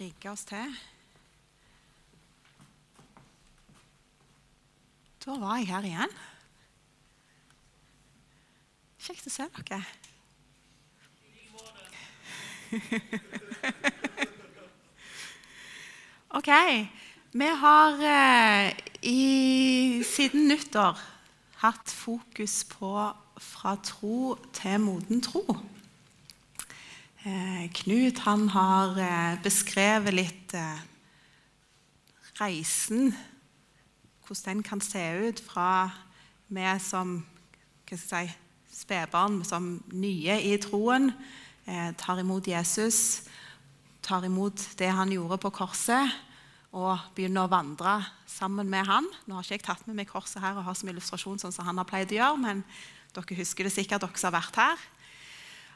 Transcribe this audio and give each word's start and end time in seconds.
rigge 0.00 0.30
oss 0.30 0.44
til. 0.44 0.76
Da 5.24 5.30
var 5.40 5.56
jeg 5.58 5.66
her 5.68 5.82
igjen. 5.84 6.12
Kjekt 9.02 9.26
å 9.28 9.30
se 9.32 9.44
dere. 9.56 9.82
OK. 16.38 16.50
Vi 17.38 17.48
har 17.62 17.92
eh, 18.08 18.66
i, 19.02 20.02
siden 20.04 20.48
nyttår 20.48 20.98
hatt 21.62 21.90
fokus 21.92 22.64
på 22.70 23.12
fra 23.38 23.76
tro 23.84 24.36
til 24.56 24.80
moden 24.80 25.20
tro. 25.24 25.44
Eh, 27.26 27.66
Knut 27.74 28.20
han 28.28 28.44
har 28.54 28.98
eh, 29.02 29.38
beskrevet 29.42 30.14
litt 30.14 30.52
eh, 30.54 30.82
reisen, 32.38 33.10
hvordan 34.22 34.60
den 34.60 34.62
kan 34.62 34.78
se 34.84 35.02
ut 35.26 35.40
fra 35.42 35.88
vi 36.46 36.66
som 36.78 37.16
si, 37.90 38.20
spedbarn, 38.70 39.40
som 39.42 39.66
nye 39.90 40.36
i 40.46 40.52
troen, 40.62 41.10
tar 41.98 42.20
imot 42.22 42.46
Jesus, 42.48 43.24
tar 44.00 44.24
imot 44.24 44.62
det 44.78 44.88
han 44.94 45.10
gjorde 45.12 45.40
på 45.42 45.50
korset, 45.58 46.14
og 46.70 47.02
begynner 47.16 47.48
å 47.48 47.52
vandre 47.52 47.96
sammen 48.30 48.70
med 48.70 48.86
han. 48.88 49.08
Nå 49.26 49.34
har 49.36 49.44
ikke 49.44 49.58
jeg 49.58 49.66
tatt 49.66 49.82
med 49.88 49.98
meg 49.98 50.08
korset 50.08 50.40
her 50.44 50.56
og 50.56 50.64
har 50.68 50.78
som 50.78 50.88
illustrasjon, 50.92 51.42
sånn 51.42 51.52
som 51.52 51.66
han 51.66 51.82
har 51.82 51.88
pleid 51.88 52.14
å 52.14 52.20
gjøre, 52.20 52.40
men 52.46 52.62
dere 53.16 53.40
husker 53.42 53.66
det 53.66 53.74
sikkert, 53.74 54.06
dere 54.06 54.22
som 54.22 54.30
har 54.30 54.38
vært 54.38 54.62
her. 54.62 54.88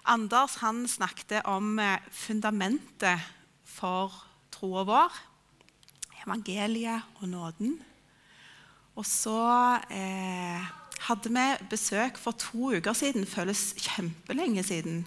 Anders 0.04 0.58
han 0.62 0.88
snakket 0.88 1.44
om 1.46 1.78
eh, 1.78 2.00
fundamentet 2.10 3.22
for 3.64 4.14
troa 4.50 4.82
vår. 4.88 5.18
Evangeliet 6.24 7.02
og 7.20 7.28
nåden. 7.28 7.76
Og 8.98 9.06
så 9.06 9.38
eh, 9.90 10.70
hadde 11.06 11.32
vi 11.32 11.46
besøk 11.70 12.18
for 12.18 12.36
to 12.38 12.72
uker 12.76 12.92
siden. 12.92 13.26
Føles 13.26 13.72
kjempelenge 13.78 14.62
siden. 14.66 15.04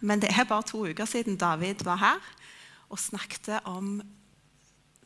Men 0.00 0.20
det 0.20 0.30
er 0.32 0.44
bare 0.44 0.66
to 0.68 0.84
uker 0.86 1.08
siden 1.08 1.40
David 1.40 1.84
var 1.84 1.96
her 1.96 2.32
og 2.92 3.00
snakket 3.00 3.64
om 3.64 4.02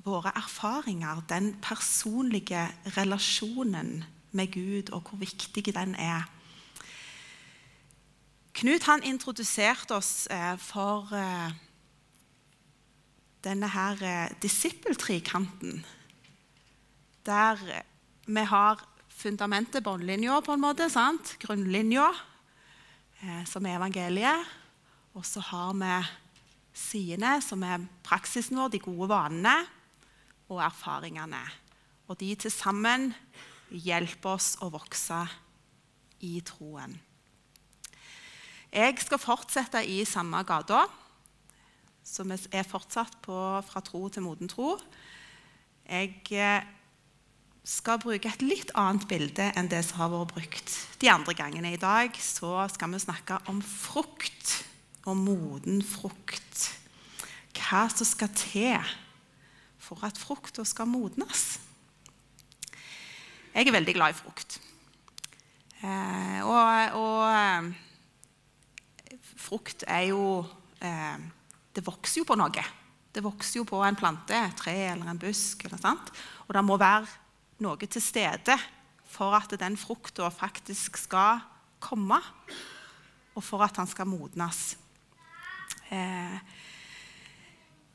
våre 0.04 0.32
erfaringer, 0.36 1.22
den 1.28 1.54
personlige 1.62 2.66
relasjonen 2.96 4.04
med 4.32 4.52
Gud, 4.52 4.92
og 4.92 5.08
hvor 5.08 5.18
viktig 5.18 5.74
den 5.74 5.94
er. 5.94 6.26
Knut 8.58 8.88
han 8.88 9.04
introduserte 9.06 9.94
oss 9.94 10.26
eh, 10.34 10.56
for 10.58 11.12
eh, 11.14 11.52
denne 13.46 13.68
her 13.70 14.00
eh, 14.02 14.32
disippeltrikanten. 14.42 15.84
Der 17.22 17.62
vi 18.26 18.44
har 18.50 18.82
fundamentet, 19.14 19.84
båndlinja, 19.86 20.40
på 20.42 20.56
en 20.56 20.64
måte, 20.64 20.90
sant? 20.90 21.36
grunnlinja, 21.38 22.10
som 23.46 23.66
er 23.66 23.78
evangeliet. 23.78 24.50
Og 25.14 25.26
så 25.26 25.40
har 25.42 25.72
vi 25.78 25.94
sidene, 26.74 27.38
som 27.42 27.62
er 27.62 27.86
praksisen 28.06 28.58
vår, 28.58 28.74
de 28.74 28.82
gode 28.82 29.08
vanene 29.10 29.56
og 30.50 30.62
erfaringene. 30.66 31.42
Og 32.08 32.18
de 32.20 32.34
til 32.34 32.54
sammen 32.54 33.12
hjelper 33.70 34.34
oss 34.34 34.56
å 34.62 34.70
vokse 34.74 35.26
i 36.26 36.38
troen. 36.46 36.98
Jeg 38.68 38.98
skal 39.00 39.20
fortsette 39.20 39.80
i 39.88 40.02
samme 40.04 40.42
gata, 40.44 40.82
så 42.04 42.24
vi 42.28 42.36
er 42.52 42.66
fortsatt 42.68 43.16
på 43.24 43.36
fra 43.64 43.80
tro 43.84 44.08
til 44.12 44.24
moden 44.26 44.50
tro. 44.50 44.74
Jeg 45.88 46.20
eh, 46.36 46.66
skal 47.64 48.00
bruke 48.02 48.28
et 48.28 48.44
litt 48.44 48.72
annet 48.76 49.08
bilde 49.08 49.48
enn 49.56 49.70
det 49.72 49.80
som 49.88 50.02
har 50.02 50.12
vært 50.12 50.34
brukt 50.34 50.74
de 51.00 51.08
andre 51.08 51.34
gangene. 51.36 51.72
I 51.72 51.80
dag 51.80 52.12
så 52.20 52.68
skal 52.68 52.92
vi 52.92 53.00
snakke 53.00 53.40
om 53.48 53.62
frukt, 53.64 54.64
og 55.08 55.16
moden 55.16 55.80
frukt. 55.80 56.68
Hva 57.56 57.86
som 57.88 58.04
skal 58.04 58.28
til 58.36 58.76
for 59.80 60.04
at 60.04 60.20
frukta 60.20 60.64
skal 60.68 60.88
modnes. 60.90 61.56
Jeg 63.54 63.64
er 63.64 63.72
veldig 63.72 63.94
glad 63.96 64.12
i 64.12 64.18
frukt. 64.20 64.60
Eh, 65.80 66.40
og, 66.44 67.00
og 67.00 67.72
frukt 69.48 69.86
er 69.88 70.10
jo 70.10 70.44
eh, 70.84 71.18
Det 71.74 71.84
vokser 71.86 72.22
jo 72.22 72.28
på 72.28 72.36
noe. 72.38 72.64
Det 73.12 73.22
vokser 73.24 73.60
jo 73.60 73.66
på 73.68 73.80
en 73.86 73.96
plante, 73.96 74.34
et 74.36 74.56
tre 74.58 74.74
eller 74.92 75.08
en 75.10 75.20
busk. 75.20 75.64
Eller 75.64 75.80
sant? 75.80 76.12
Og 76.46 76.54
det 76.56 76.64
må 76.64 76.76
være 76.80 77.06
noe 77.64 77.88
til 77.88 78.02
stede 78.02 78.56
for 79.08 79.34
at 79.38 79.54
den 79.60 79.76
frukta 79.80 80.28
faktisk 80.30 80.98
skal 81.00 81.40
komme, 81.80 82.18
og 83.34 83.44
for 83.44 83.62
at 83.64 83.76
den 83.78 83.88
skal 83.88 84.08
modnes. 84.10 84.76
Eh, 85.88 86.38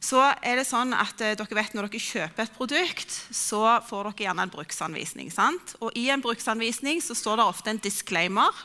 så 0.03 0.19
er 0.43 0.59
det 0.59 0.65
sånn 0.67 0.91
at 0.97 1.21
eh, 1.23 1.35
dere 1.37 1.55
vet 1.55 1.75
Når 1.77 1.87
dere 1.87 2.01
kjøper 2.01 2.43
et 2.43 2.55
produkt, 2.57 3.13
så 3.31 3.79
får 3.87 4.09
dere 4.09 4.25
gjerne 4.27 4.47
en 4.47 4.53
bruksanvisning. 4.53 5.29
sant? 5.31 5.75
Og 5.79 5.95
I 5.99 6.09
en 6.11 6.23
bruksanvisning 6.23 6.99
så 7.03 7.15
står 7.15 7.39
det 7.39 7.45
ofte 7.45 7.71
en 7.71 7.83
disclaimer, 7.83 8.63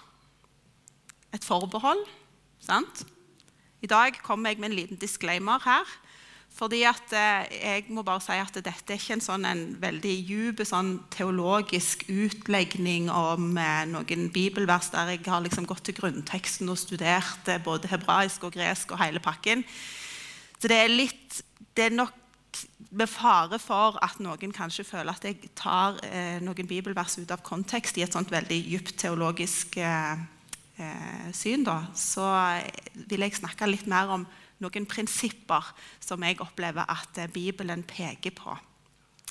et 1.35 1.45
forbehold. 1.45 2.03
Sant? 2.65 3.07
I 3.83 3.91
dag 3.91 4.19
kommer 4.25 4.51
jeg 4.51 4.61
med 4.61 4.73
en 4.73 4.79
liten 4.79 5.01
disclaimer 5.01 5.63
her. 5.65 5.99
Fordi 6.59 6.81
at 6.89 7.13
eh, 7.15 7.45
jeg 7.55 7.85
må 7.95 8.03
bare 8.03 8.23
si 8.25 8.35
at 8.35 8.57
Dette 8.57 8.95
er 8.95 8.99
ikke 8.99 9.15
en, 9.19 9.23
sånn, 9.23 9.45
en 9.47 9.61
veldig 9.79 10.15
djup 10.27 10.63
sånn 10.67 10.95
teologisk 11.13 12.07
utlegning 12.09 13.11
om 13.13 13.53
eh, 13.61 13.85
noen 13.91 14.27
bibelvers 14.35 14.89
der 14.95 15.13
jeg 15.13 15.27
har 15.29 15.45
liksom 15.45 15.69
gått 15.69 15.85
til 15.87 15.99
grunnteksten 16.01 16.71
og 16.73 16.81
studert 16.81 17.51
eh, 17.53 17.61
både 17.63 17.91
hebraisk 17.93 18.49
og 18.49 18.57
gresk 18.57 18.97
og 18.97 19.03
hele 19.05 19.23
pakken. 19.23 19.63
Så 20.59 20.73
det 20.73 20.81
er 20.83 20.91
litt 20.91 21.45
Det 21.79 21.85
er 21.85 21.95
nok 21.95 22.17
med 22.91 23.07
fare 23.07 23.59
for 23.63 23.99
at 24.03 24.19
noen 24.25 24.51
kanskje 24.57 24.87
føler 24.89 25.13
at 25.13 25.23
jeg 25.29 25.53
tar 25.55 26.01
eh, 26.09 26.41
noen 26.43 26.67
bibelvers 26.67 27.21
ut 27.21 27.31
av 27.31 27.45
kontekst 27.47 28.01
i 28.01 28.03
et 28.03 28.17
sånt 28.17 28.33
veldig 28.33 28.59
dypt 28.67 28.97
teologisk 28.99 29.77
eh, 29.79 30.25
syn, 31.35 31.65
da, 31.67 31.81
så 31.97 32.27
vil 33.09 33.25
jeg 33.25 33.39
snakke 33.41 33.67
litt 33.67 33.89
mer 33.91 34.13
om 34.15 34.27
noen 34.63 34.89
prinsipper 34.91 35.73
som 36.03 36.23
jeg 36.27 36.41
opplever 36.43 36.89
at 36.91 37.21
eh, 37.21 37.31
Bibelen 37.31 37.85
peker 37.87 38.35
på 38.35 38.57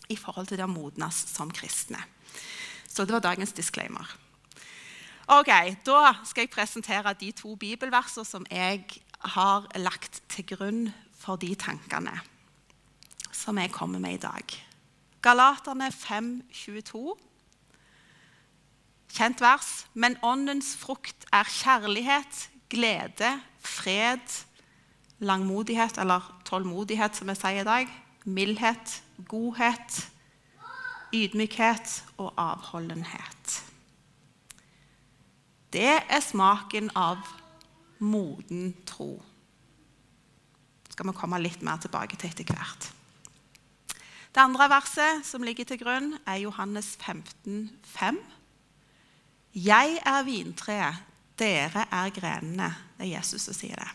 i 0.07 0.15
forhold 0.15 0.47
til 0.47 0.59
det 0.59 0.67
å 0.67 0.71
modnes 0.71 1.17
som 1.27 1.51
kristne. 1.51 1.99
Så 2.87 3.03
det 3.03 3.15
var 3.15 3.25
dagens 3.25 3.51
disclaimer. 3.55 4.07
Ok, 5.27 5.51
Da 5.83 6.13
skal 6.23 6.45
jeg 6.45 6.53
presentere 6.53 7.11
de 7.19 7.33
to 7.35 7.55
bibelversene 7.59 8.25
som 8.25 8.45
jeg 8.47 8.85
har 9.35 9.67
lagt 9.75 10.21
til 10.31 10.45
grunn 10.47 10.93
for 11.19 11.35
de 11.35 11.51
tankene 11.59 12.15
som 13.35 13.57
jeg 13.59 13.73
kommer 13.75 13.99
med 13.99 14.15
i 14.15 14.23
dag. 14.23 14.55
Galaterne 15.21 15.91
5, 15.91 16.43
22 16.53 17.17
Kjent 19.13 19.41
vers. 19.41 19.85
Men 19.93 20.17
åndens 20.23 20.75
frukt 20.79 21.27
er 21.33 21.47
kjærlighet, 21.49 22.49
glede, 22.69 23.31
fred, 23.63 24.43
langmodighet 25.19 25.97
eller 25.97 26.25
tålmodighet, 26.45 27.15
som 27.15 27.31
jeg 27.31 27.39
sier 27.39 27.63
i 27.63 27.67
dag. 27.67 27.95
Mildhet, 28.27 29.01
godhet, 29.27 30.03
ydmykhet 31.15 32.03
og 32.17 32.33
avholdenhet. 32.37 33.63
Det 35.73 35.97
er 35.99 36.21
smaken 36.23 36.91
av 36.95 37.23
moden 37.99 38.71
tro. 38.87 39.17
Det 40.85 40.95
skal 40.95 41.09
vi 41.09 41.17
komme 41.17 41.39
litt 41.41 41.63
mer 41.65 41.81
tilbake 41.81 42.19
til 42.19 42.31
etter 42.31 42.47
hvert. 42.47 42.91
Det 44.37 44.43
andre 44.43 44.67
verset 44.69 45.25
som 45.25 45.43
ligger 45.43 45.65
til 45.65 45.79
grunn, 45.81 46.11
er 46.27 46.43
Johannes 46.43 46.95
15, 47.01 47.71
5. 47.83 48.19
'Jeg 49.57 49.97
er 50.05 50.23
vintreet, 50.23 50.95
dere 51.39 51.85
er 51.91 52.09
grenene'. 52.13 52.75
Det 52.97 53.05
er 53.05 53.17
Jesus 53.17 53.41
som 53.41 53.53
sier 53.53 53.75
det. 53.75 53.89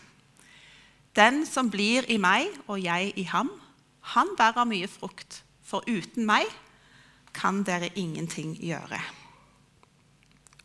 Den 1.15 1.45
som 1.45 1.69
blir 1.71 2.03
i 2.11 2.17
meg 2.17 2.49
og 2.67 2.83
jeg 2.83 3.13
i 3.15 3.23
ham, 3.23 3.49
han 4.01 4.27
bærer 4.37 4.67
mye 4.67 4.87
frukt. 4.87 5.43
For 5.63 5.83
uten 5.87 6.25
meg 6.25 6.45
kan 7.33 7.63
dere 7.63 7.89
ingenting 7.95 8.57
gjøre. 8.59 8.99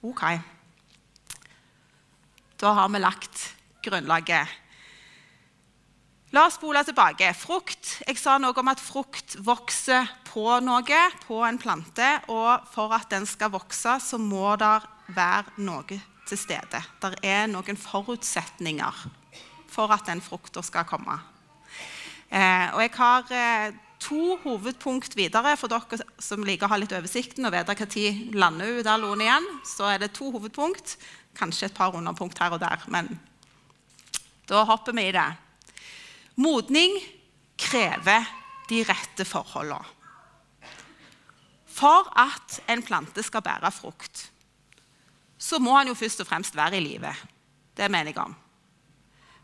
Ok. 0.02 0.22
Da 2.60 2.72
har 2.72 2.88
vi 2.88 2.98
lagt 2.98 3.54
grunnlaget 3.82 4.48
La 6.36 6.42
oss 6.44 6.58
spole 6.58 6.82
tilbake. 6.84 7.30
Frukt. 7.32 7.94
Jeg 8.04 8.18
sa 8.20 8.34
noe 8.36 8.52
om 8.60 8.68
at 8.68 8.82
frukt 8.84 9.38
vokser 9.40 10.10
på 10.28 10.44
noe, 10.60 11.00
på 11.24 11.38
en 11.46 11.60
plante. 11.60 12.08
Og 12.28 12.66
for 12.68 12.92
at 12.92 13.08
den 13.14 13.24
skal 13.28 13.54
vokse, 13.54 13.94
så 14.04 14.20
må 14.20 14.52
det 14.60 14.74
være 15.16 15.64
noe 15.64 15.96
til 16.28 16.40
stede. 16.40 16.82
Det 17.00 17.14
er 17.24 17.48
noen 17.48 17.80
forutsetninger 17.80 19.00
for 19.72 19.96
at 19.96 20.04
den 20.10 20.20
frukta 20.20 20.60
skal 20.64 20.84
komme. 20.88 21.16
Eh, 22.28 22.68
og 22.76 22.84
jeg 22.84 22.92
har 22.98 23.32
eh, 23.32 23.72
to 24.04 24.36
hovedpunkt 24.44 25.16
videre 25.16 25.56
for 25.56 25.72
dere 25.72 26.02
som 26.20 26.44
liker 26.44 26.68
å 26.68 26.74
ha 26.74 26.80
litt 26.82 26.92
oversikten 26.92 27.48
og 27.48 27.56
vite 27.56 27.72
når 27.80 28.36
lander 28.36 28.76
hun 28.76 28.84
der 28.84 29.00
loen 29.00 29.24
igjen. 29.24 29.50
Så 29.64 29.88
er 29.88 30.04
det 30.04 30.12
to 30.12 30.28
hovedpunkt, 30.36 30.98
kanskje 31.40 31.72
et 31.72 31.78
par 31.80 31.96
underpunkt 31.96 32.36
her 32.36 32.52
og 32.52 32.60
der. 32.60 32.84
Men 32.92 33.14
da 34.44 34.68
hopper 34.68 34.92
vi 34.92 35.08
i 35.08 35.16
det. 35.16 35.30
Modning 36.38 36.94
krever 37.58 38.26
de 38.70 38.82
rette 38.86 39.26
forholdene. 39.26 39.96
For 41.78 42.08
at 42.18 42.58
en 42.70 42.82
plante 42.82 43.22
skal 43.22 43.42
bære 43.46 43.70
frukt, 43.70 44.24
så 45.38 45.60
må 45.62 45.76
han 45.76 45.90
jo 45.90 45.94
først 45.98 46.24
og 46.24 46.26
fremst 46.26 46.56
være 46.58 46.80
i 46.80 46.82
live. 46.82 47.12
Det 47.76 47.86
mener 47.90 48.10
jeg 48.10 48.18
om. 48.22 48.34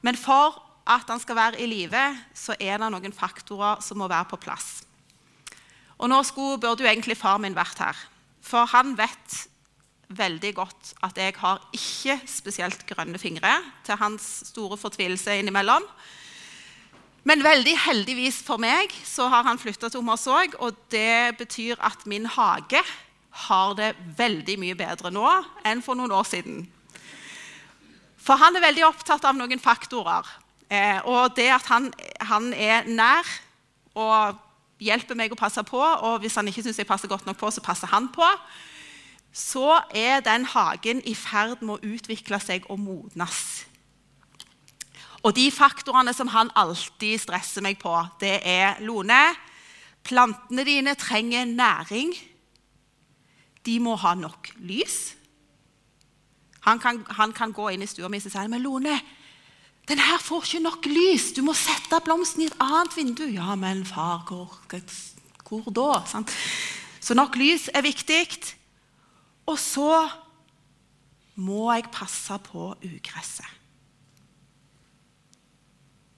Men 0.03 0.19
for 0.19 0.59
at 0.91 1.07
han 1.09 1.23
skal 1.23 1.39
være 1.39 1.61
i 1.63 1.69
live, 1.71 2.03
så 2.35 2.57
er 2.59 2.83
det 2.83 2.91
noen 2.91 3.15
faktorer 3.15 3.83
som 3.85 4.03
må 4.03 4.09
være 4.11 4.29
på 4.33 4.41
plass. 4.43 4.83
Og 5.99 6.11
Nå 6.11 6.19
skulle, 6.27 6.59
burde 6.61 6.83
jo 6.83 6.91
egentlig 6.91 7.17
far 7.17 7.39
min 7.39 7.55
vært 7.57 7.79
her, 7.79 7.99
for 8.43 8.67
han 8.75 8.97
vet 8.99 9.39
veldig 10.15 10.51
godt 10.55 10.91
at 11.07 11.17
jeg 11.19 11.37
har 11.39 11.63
ikke 11.73 12.19
spesielt 12.29 12.83
grønne 12.87 13.19
fingre, 13.19 13.55
til 13.87 13.99
hans 14.03 14.27
store 14.51 14.77
fortvilelse 14.77 15.39
innimellom. 15.41 15.87
Men 17.25 17.41
veldig 17.45 17.73
heldigvis 17.87 18.43
for 18.45 18.61
meg 18.61 18.93
så 19.09 19.31
har 19.33 19.47
han 19.47 19.61
flytta 19.61 19.89
til 19.89 20.03
Ommersåk, 20.03 20.59
og 20.61 20.77
det 20.93 21.39
betyr 21.41 21.81
at 21.81 22.05
min 22.11 22.27
hage 22.29 22.83
har 23.49 23.75
det 23.79 23.95
veldig 24.19 24.59
mye 24.61 24.77
bedre 24.79 25.11
nå 25.11 25.27
enn 25.67 25.81
for 25.83 25.97
noen 25.99 26.13
år 26.13 26.29
siden. 26.29 26.67
For 28.21 28.41
han 28.41 28.57
er 28.57 28.65
veldig 28.65 28.85
opptatt 28.87 29.25
av 29.25 29.37
noen 29.37 29.61
faktorer. 29.61 30.29
Eh, 30.69 31.01
og 31.09 31.35
det 31.37 31.49
at 31.53 31.67
han, 31.73 31.91
han, 32.25 32.53
er 32.53 32.87
nær 32.89 33.29
og 33.97 34.39
hjelper 34.85 35.17
meg 35.17 35.33
å 35.33 35.39
passe 35.39 35.65
på, 35.65 35.81
og 35.81 36.21
hvis 36.23 36.37
han 36.37 36.49
ikke 36.49 36.65
syns 36.65 36.81
jeg 36.81 36.89
passer 36.89 37.11
godt 37.11 37.27
nok 37.29 37.41
på, 37.41 37.51
så 37.53 37.65
passer 37.65 37.89
han 37.93 38.09
på, 38.13 38.27
så 39.35 39.81
er 39.97 40.21
den 40.25 40.45
hagen 40.53 41.03
i 41.09 41.17
ferd 41.19 41.65
med 41.65 41.77
å 41.77 41.95
utvikle 41.97 42.41
seg 42.41 42.69
og 42.71 42.81
modnes. 42.81 43.65
Og 45.25 45.33
de 45.37 45.49
faktorene 45.53 46.13
som 46.15 46.29
han 46.35 46.53
alltid 46.59 47.23
stresser 47.23 47.65
meg 47.65 47.79
på, 47.81 47.93
det 48.21 48.39
er 48.45 48.81
Lone, 48.85 49.23
plantene 50.05 50.67
dine 50.69 50.95
trenger 51.01 51.49
næring. 51.49 52.13
De 53.65 53.79
må 53.81 53.97
ha 53.97 54.13
nok 54.15 54.51
lys. 54.61 55.15
Han 56.69 56.81
kan, 56.81 57.01
han 57.17 57.33
kan 57.37 57.53
gå 57.53 57.71
inn 57.73 57.85
i 57.85 57.89
stua 57.89 58.11
mi 58.13 58.21
og 58.21 58.29
si 58.29 58.49
men 58.53 58.65
Lone, 58.65 58.99
den 59.89 60.01
her 60.01 60.21
får 60.21 60.47
ikke 60.47 60.63
nok 60.65 60.87
lys. 60.89 61.33
Du 61.37 61.43
må 61.45 61.53
sette 61.57 62.01
blomsten 62.05 62.45
i 62.45 62.49
et 62.49 62.61
annet 62.61 62.97
vindu. 62.97 63.25
Ja, 63.29 63.53
men 63.57 63.85
far, 63.85 64.25
hvor, 64.29 64.61
hvor 65.45 65.73
da? 65.77 66.05
Sant? 66.09 66.33
Så 67.05 67.17
nok 67.17 67.37
lys 67.37 67.69
er 67.73 67.85
viktig. 67.85 68.55
Og 69.45 69.59
så 69.61 70.07
må 71.37 71.69
jeg 71.73 71.91
passe 71.93 72.39
på 72.47 72.71
ugresset. 72.81 73.64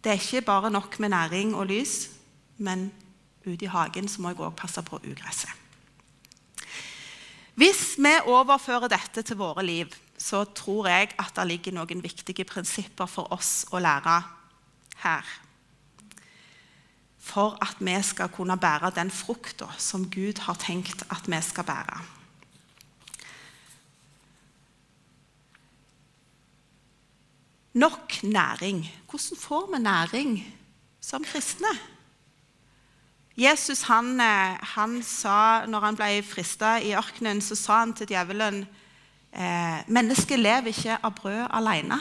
Det 0.07 0.13
er 0.13 0.21
ikke 0.23 0.47
bare 0.47 0.71
nok 0.71 1.01
med 1.03 1.09
næring 1.11 1.57
og 1.59 1.67
lys, 1.67 2.11
men 2.63 2.93
ute 3.43 3.65
i 3.65 3.67
hagen 3.67 4.07
må 4.23 4.31
jeg 4.31 4.39
òg 4.39 4.53
passe 4.55 4.83
på 4.87 5.01
ugresset. 5.03 5.51
Hvis 7.59 7.97
vi 7.99 8.13
overfører 8.31 8.87
dette 8.87 9.25
til 9.27 9.41
våre 9.41 9.65
liv, 9.67 9.91
så 10.19 10.45
tror 10.45 10.87
jeg 10.87 11.11
at 11.19 11.35
det 11.35 11.47
ligger 11.51 11.75
noen 11.75 12.05
viktige 12.07 12.47
prinsipper 12.47 13.11
for 13.11 13.35
oss 13.35 13.67
å 13.75 13.83
lære 13.83 14.21
her. 15.03 15.27
For 17.19 17.59
at 17.59 17.83
vi 17.83 17.99
skal 18.07 18.31
kunne 18.31 18.61
bære 18.63 18.95
den 18.95 19.11
frukta 19.11 19.73
som 19.75 20.07
Gud 20.07 20.39
har 20.47 20.55
tenkt 20.55 21.03
at 21.11 21.27
vi 21.27 21.43
skal 21.43 21.67
bære. 21.67 21.99
Nok 27.77 28.23
næring. 28.23 28.87
Hvordan 29.11 29.37
får 29.39 29.71
vi 29.75 29.83
næring 29.83 30.57
som 31.01 31.25
kristne? 31.25 31.73
Jesus 33.37 33.83
han, 33.83 34.21
eh, 34.21 34.57
han 34.63 35.03
sa, 35.03 35.67
når 35.67 35.81
han 35.81 35.97
ble 35.97 36.23
frista 36.23 36.79
i 36.81 36.95
ørkenen, 36.97 37.41
så 37.41 37.55
sa 37.55 37.79
han 37.79 37.93
til 37.93 38.09
djevelen 38.09 38.63
eh, 39.33 39.85
Mennesket 39.89 40.39
lever 40.39 40.73
ikke 40.73 40.97
av 41.05 41.13
brød 41.15 41.47
alene. 41.51 42.01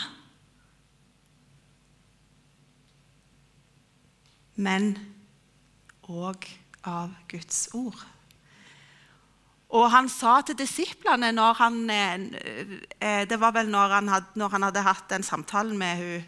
Men 4.56 4.96
òg 6.08 6.48
av 6.84 7.12
Guds 7.28 7.68
ord. 7.74 8.15
Og 9.74 9.90
han 9.92 10.08
sa 10.10 10.40
til 10.46 10.58
disiplene 10.60 11.32
når 11.34 11.54
han, 11.58 11.90
eh, 11.90 12.14
eh, 13.02 13.26
Det 13.28 13.40
var 13.40 13.52
vel 13.52 13.70
når 13.70 13.88
han, 13.90 14.08
hadde, 14.08 14.26
når 14.36 14.50
han 14.50 14.64
hadde 14.64 14.82
hatt 14.82 15.10
den 15.10 15.24
samtalen 15.24 15.78
med 15.78 15.98
hun, 15.98 16.24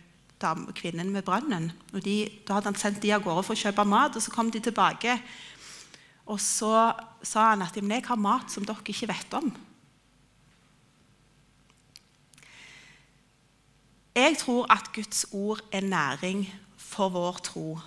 kvinnen 0.73 1.09
med 1.09 1.23
brønnen. 1.23 1.71
de, 1.93 2.29
Da 2.47 2.53
hadde 2.53 2.65
han 2.65 2.75
sendt 2.75 3.01
de 3.01 3.11
av 3.13 3.23
gårde 3.23 3.43
for 3.43 3.53
å 3.53 3.57
kjøpe 3.57 3.85
mat, 3.85 4.15
og 4.15 4.21
så 4.21 4.31
kom 4.31 4.51
de 4.51 4.59
tilbake. 4.59 5.21
Og 6.27 6.39
så 6.39 6.93
sa 7.23 7.49
han 7.49 7.61
at 7.61 7.75
jeg 7.75 8.05
har 8.05 8.15
mat 8.15 8.51
som 8.51 8.65
dere 8.65 8.83
ikke 8.85 9.07
vet 9.07 9.33
om. 9.33 9.55
Jeg 14.15 14.37
tror 14.37 14.65
at 14.69 14.93
Guds 14.93 15.25
ord 15.31 15.61
er 15.71 15.81
næring 15.81 16.47
for 16.77 17.09
vår 17.09 17.37
tro. 17.43 17.79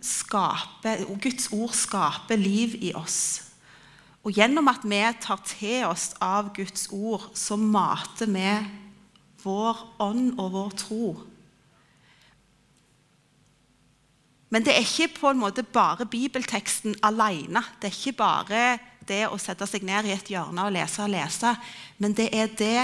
Skaper, 0.00 1.04
Guds 1.20 1.48
ord 1.52 1.72
skaper 1.74 2.36
liv 2.36 2.74
i 2.80 2.92
oss. 2.94 3.51
Og 4.22 4.36
gjennom 4.36 4.70
at 4.70 4.84
vi 4.86 5.00
tar 5.22 5.40
til 5.48 5.88
oss 5.88 6.12
av 6.22 6.52
Guds 6.54 6.86
ord, 6.94 7.32
så 7.34 7.58
mater 7.58 8.30
vi 8.30 8.48
vår 9.42 9.80
ånd 10.02 10.36
og 10.38 10.52
vår 10.54 10.74
tro. 10.78 11.06
Men 14.52 14.66
det 14.66 14.76
er 14.76 14.84
ikke 14.84 15.14
på 15.16 15.32
en 15.32 15.40
måte 15.40 15.64
bare 15.64 16.06
bibelteksten 16.06 16.98
alene. 17.02 17.64
Det 17.80 17.88
er 17.88 17.96
ikke 17.96 18.18
bare 18.20 18.62
det 19.08 19.24
å 19.26 19.40
sette 19.40 19.66
seg 19.66 19.82
ned 19.88 20.06
i 20.06 20.14
et 20.14 20.30
hjørne 20.30 20.68
og 20.68 20.74
lese 20.76 21.02
og 21.02 21.10
lese. 21.14 21.54
Men 21.98 22.14
det 22.14 22.28
er 22.36 22.52
det 22.60 22.82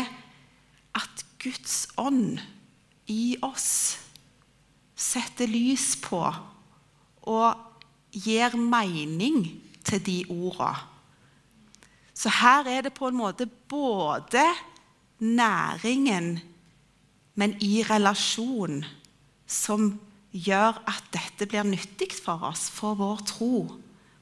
at 0.98 1.24
Guds 1.38 1.84
ånd 2.00 2.40
i 3.06 3.36
oss 3.44 3.98
setter 4.98 5.46
lys 5.46 5.92
på 6.02 6.22
og 7.28 8.16
gir 8.16 8.56
mening 8.58 9.44
til 9.86 10.02
de 10.02 10.22
ordene. 10.32 10.97
Så 12.18 12.32
her 12.34 12.66
er 12.66 12.82
det 12.82 12.96
på 12.96 13.08
en 13.08 13.18
måte 13.18 13.46
både 13.46 14.42
næringen, 15.22 16.38
men 17.38 17.54
i 17.62 17.82
relasjon, 17.86 18.82
som 19.46 19.92
gjør 20.34 20.80
at 20.90 21.04
dette 21.14 21.46
blir 21.46 21.62
nyttig 21.62 22.10
for 22.18 22.42
oss, 22.50 22.66
for 22.74 22.98
vår 22.98 23.22
tro, 23.28 23.60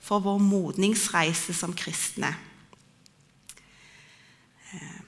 for 0.01 0.21
vår 0.23 0.39
modningsreise 0.45 1.57
som 1.57 1.73
kristne. 1.75 2.35
Eh, 4.75 5.01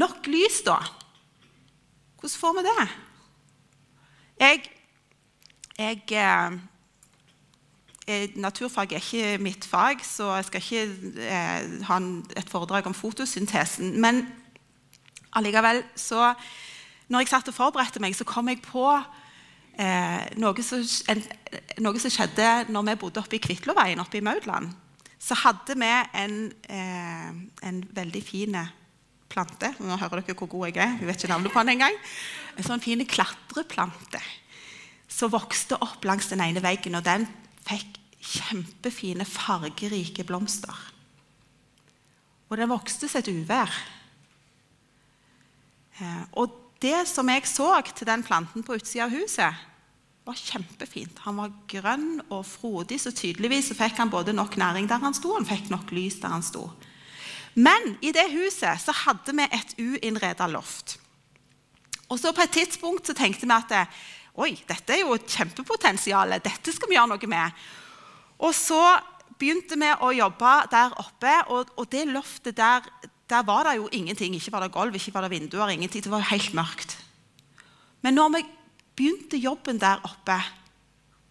nok 0.00 0.26
lys, 0.26 0.62
da. 0.66 0.80
Hvordan 2.16 2.40
får 2.40 2.56
vi 2.56 2.66
det? 2.70 2.88
Jeg, 4.40 4.64
jeg 5.78 6.02
eh, 6.16 6.60
naturfag 8.40 8.92
er 8.92 9.02
ikke 9.02 9.38
mitt 9.42 9.64
fag, 9.68 10.02
så 10.06 10.34
jeg 10.38 10.48
skal 10.48 10.64
ikke 10.64 10.82
eh, 11.26 11.86
ha 11.88 11.98
et 12.36 12.50
foredrag 12.50 12.86
om 12.86 12.96
fotosyntesen. 12.96 13.96
Men 14.00 14.26
allikevel 15.36 15.82
så 15.96 16.34
Når 17.10 17.24
jeg 17.24 17.28
satt 17.28 17.48
og 17.50 17.54
forberedte 17.54 17.98
meg, 17.98 18.14
så 18.14 18.22
kom 18.24 18.48
jeg 18.48 18.60
på 18.62 18.84
eh, 18.94 20.20
noe, 20.38 20.62
som, 20.62 20.84
skjedde 22.14 22.50
når 22.70 22.84
vi 22.86 22.94
bodde 23.02 23.18
oppe 23.18 23.34
i 23.34 23.40
Kvitloveien 23.42 23.98
oppe 23.98 24.20
i 24.20 24.22
Maudland. 24.22 24.70
Så 25.18 25.34
hadde 25.34 25.74
vi 25.74 25.88
en, 25.90 26.36
eh, 26.70 27.32
en 27.66 27.82
veldig 27.90 28.22
fin 28.22 28.54
plante. 29.28 29.72
Nå 29.80 29.98
hører 29.98 30.22
dere 30.22 30.38
hvor 30.38 30.46
god 30.46 30.70
jeg 30.70 30.84
er. 30.84 30.94
Hun 31.00 31.10
vet 31.10 31.18
ikke 31.18 31.32
navnet 31.32 31.52
på 31.52 31.64
den 31.64 31.74
engang. 31.74 31.98
En 32.54 32.68
sånn 32.68 32.84
fin 32.84 33.02
klatreplante 33.06 34.22
som 35.10 35.32
vokste 35.32 35.78
opp 35.82 36.06
langs 36.06 36.30
den 36.30 36.42
ene 36.44 36.62
veggen. 36.62 36.94
og 36.94 37.04
den 37.04 37.26
fikk 37.68 37.98
kjempefine, 38.20 39.24
fargerike 39.24 40.24
blomster. 40.28 40.76
Og 42.50 42.58
den 42.58 42.70
vokste 42.70 43.08
seg 43.08 43.24
et 43.24 43.32
uvær. 43.32 43.74
Eh, 46.00 46.22
og 46.40 46.56
det 46.82 47.06
som 47.08 47.28
jeg 47.30 47.48
så 47.48 47.72
til 47.92 48.08
den 48.08 48.24
planten 48.26 48.64
på 48.64 48.78
utsida 48.78 49.06
av 49.06 49.14
huset, 49.14 49.66
var 50.26 50.36
kjempefint. 50.36 51.22
Han 51.24 51.38
var 51.40 51.54
grønn 51.70 52.20
og 52.28 52.44
frodig, 52.46 53.00
så 53.00 53.12
tydeligvis 53.14 53.70
så 53.70 53.76
fikk 53.78 53.98
han 54.00 54.12
både 54.12 54.34
nok 54.36 54.56
næring 54.60 54.88
der 54.88 55.00
han 55.02 55.16
sto, 55.16 55.32
og 55.32 55.40
han 55.40 55.48
fikk 55.48 55.70
nok 55.72 55.92
lys 55.96 56.20
der 56.22 56.34
han 56.34 56.44
sto. 56.44 56.68
Men 57.54 57.96
i 58.04 58.12
det 58.14 58.28
huset 58.30 58.82
så 58.82 58.94
hadde 58.94 59.34
vi 59.34 59.46
et 59.48 59.72
uinnreda 59.80 60.46
loft. 60.50 60.98
Og 62.10 62.18
så 62.18 62.32
På 62.32 62.42
et 62.42 62.50
tidspunkt 62.50 63.06
så 63.06 63.14
tenkte 63.14 63.46
vi 63.46 63.54
at 63.54 63.88
Oi, 64.38 64.52
dette 64.68 64.94
er 64.94 65.02
jo 65.02 65.16
et 65.16 65.26
kjempepotensial. 65.30 66.36
Dette 66.42 66.74
skal 66.74 66.90
vi 66.90 66.96
gjøre 66.98 67.14
noe 67.14 67.30
med. 67.30 67.64
Og 68.40 68.54
så 68.56 68.78
begynte 69.40 69.78
vi 69.80 69.90
å 69.90 70.12
jobbe 70.14 70.52
der 70.70 70.94
oppe, 71.00 71.34
og, 71.50 71.72
og 71.80 71.88
det 71.90 72.06
loftet 72.10 72.58
der, 72.60 72.86
der 73.30 73.44
var 73.46 73.66
det 73.66 73.78
jo 73.80 73.88
ingenting. 73.96 74.36
Ikke 74.36 74.54
var 74.54 74.64
det 74.64 74.74
gulv, 74.74 74.96
ikke 74.96 75.14
var 75.16 75.26
det 75.26 75.34
vinduer, 75.34 75.72
ingenting. 75.74 76.04
Det 76.04 76.12
var 76.12 76.22
jo 76.22 76.32
helt 76.32 76.54
mørkt. 76.56 76.96
Men 78.04 78.16
når 78.16 78.36
vi 78.36 78.44
begynte 79.00 79.40
jobben 79.40 79.80
der 79.80 80.02
oppe, 80.06 80.38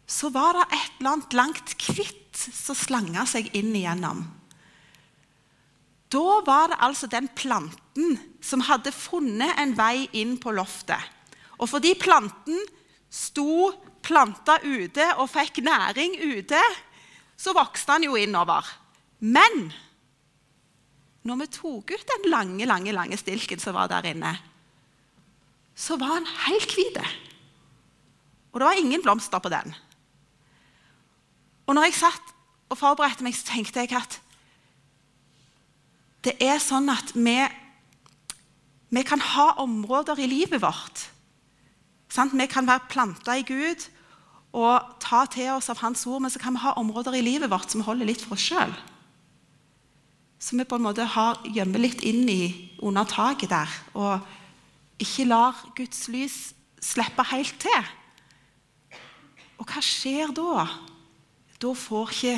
så 0.09 0.31
var 0.33 0.57
det 0.57 0.65
et 0.73 0.99
eller 0.99 1.15
annet 1.15 1.37
langt 1.37 1.75
hvitt 1.85 2.33
som 2.33 2.77
slanga 2.77 3.25
seg 3.29 3.49
inn 3.57 3.71
igjennom. 3.77 4.23
Da 6.09 6.39
var 6.45 6.71
det 6.71 6.79
altså 6.81 7.09
den 7.09 7.27
planten 7.37 8.17
som 8.41 8.63
hadde 8.65 8.93
funnet 8.95 9.53
en 9.61 9.75
vei 9.77 10.07
inn 10.17 10.39
på 10.41 10.53
loftet. 10.57 11.01
Og 11.61 11.69
fordi 11.69 11.93
planten 11.99 12.57
sto 13.09 13.71
planta 14.05 14.59
ute 14.63 15.05
og 15.17 15.29
fikk 15.31 15.61
næring 15.65 16.15
ute, 16.37 16.61
så 17.39 17.53
vokste 17.55 17.97
han 17.97 18.05
jo 18.05 18.17
innover. 18.19 18.65
Men 19.19 19.71
når 21.27 21.41
vi 21.41 21.49
tok 21.57 21.93
ut 21.95 22.11
den 22.13 22.29
lange, 22.31 22.65
lange, 22.69 22.93
lange 22.95 23.17
stilken 23.19 23.59
som 23.61 23.75
var 23.75 23.89
der 23.91 24.07
inne, 24.13 24.37
så 25.75 25.97
var 25.99 26.17
han 26.17 26.27
helt 26.47 26.73
hvit. 26.75 26.97
Og 28.51 28.59
det 28.59 28.67
var 28.67 28.79
ingen 28.79 29.03
blomster 29.03 29.39
på 29.39 29.51
den. 29.51 29.75
Og 31.67 31.75
når 31.75 31.89
jeg 31.89 31.99
satt 31.99 32.33
og 32.69 32.79
forberedte 32.79 33.25
meg, 33.25 33.35
så 33.37 33.51
tenkte 33.51 33.83
jeg 33.83 33.93
at 33.97 34.19
det 36.25 36.35
er 36.43 36.57
sånn 36.59 36.89
at 36.91 37.13
vi, 37.15 37.37
vi 38.91 39.03
kan 39.07 39.21
ha 39.23 39.53
områder 39.63 40.19
i 40.19 40.27
livet 40.27 40.59
vårt. 40.63 41.05
Sant? 42.09 42.33
Vi 42.33 42.49
kan 42.49 42.67
være 42.67 42.89
planta 42.89 43.37
i 43.37 43.45
Gud 43.45 43.85
og 44.57 44.95
ta 45.01 45.25
til 45.29 45.51
oss 45.53 45.69
av 45.69 45.77
Hans 45.83 46.07
ord, 46.09 46.23
men 46.23 46.33
så 46.33 46.41
kan 46.41 46.55
vi 46.55 46.63
ha 46.63 46.73
områder 46.81 47.19
i 47.19 47.25
livet 47.25 47.51
vårt 47.51 47.69
som 47.69 47.85
holder 47.85 48.09
litt 48.09 48.23
for 48.25 48.33
oss 48.33 48.47
sjøl. 48.49 48.73
Som 50.41 50.61
vi 50.61 50.65
på 50.65 50.79
en 50.79 50.87
måte 50.87 51.05
har 51.05 51.41
gjemmer 51.45 51.83
litt 51.83 52.01
inn 52.07 52.23
i 52.31 52.43
under 52.81 53.05
taket 53.05 53.51
der. 53.51 53.73
Og 53.93 55.03
ikke 55.03 55.27
lar 55.29 55.57
Guds 55.77 56.07
lys 56.09 56.37
slippe 56.81 57.25
helt 57.29 57.59
til. 57.61 57.89
Og 59.59 59.67
hva 59.67 59.83
skjer 59.83 60.31
da? 60.33 60.65
Da 61.59 61.73
får 61.75 62.15
ikke 62.15 62.37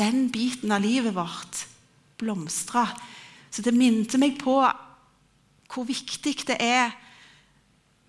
den 0.00 0.26
biten 0.32 0.72
av 0.72 0.82
livet 0.82 1.14
vårt 1.14 1.66
blomstre. 2.18 2.86
Så 3.52 3.62
det 3.62 3.76
minte 3.76 4.18
meg 4.18 4.38
på 4.40 4.56
hvor 5.72 5.88
viktig 5.88 6.34
det 6.48 6.58
er 6.64 6.96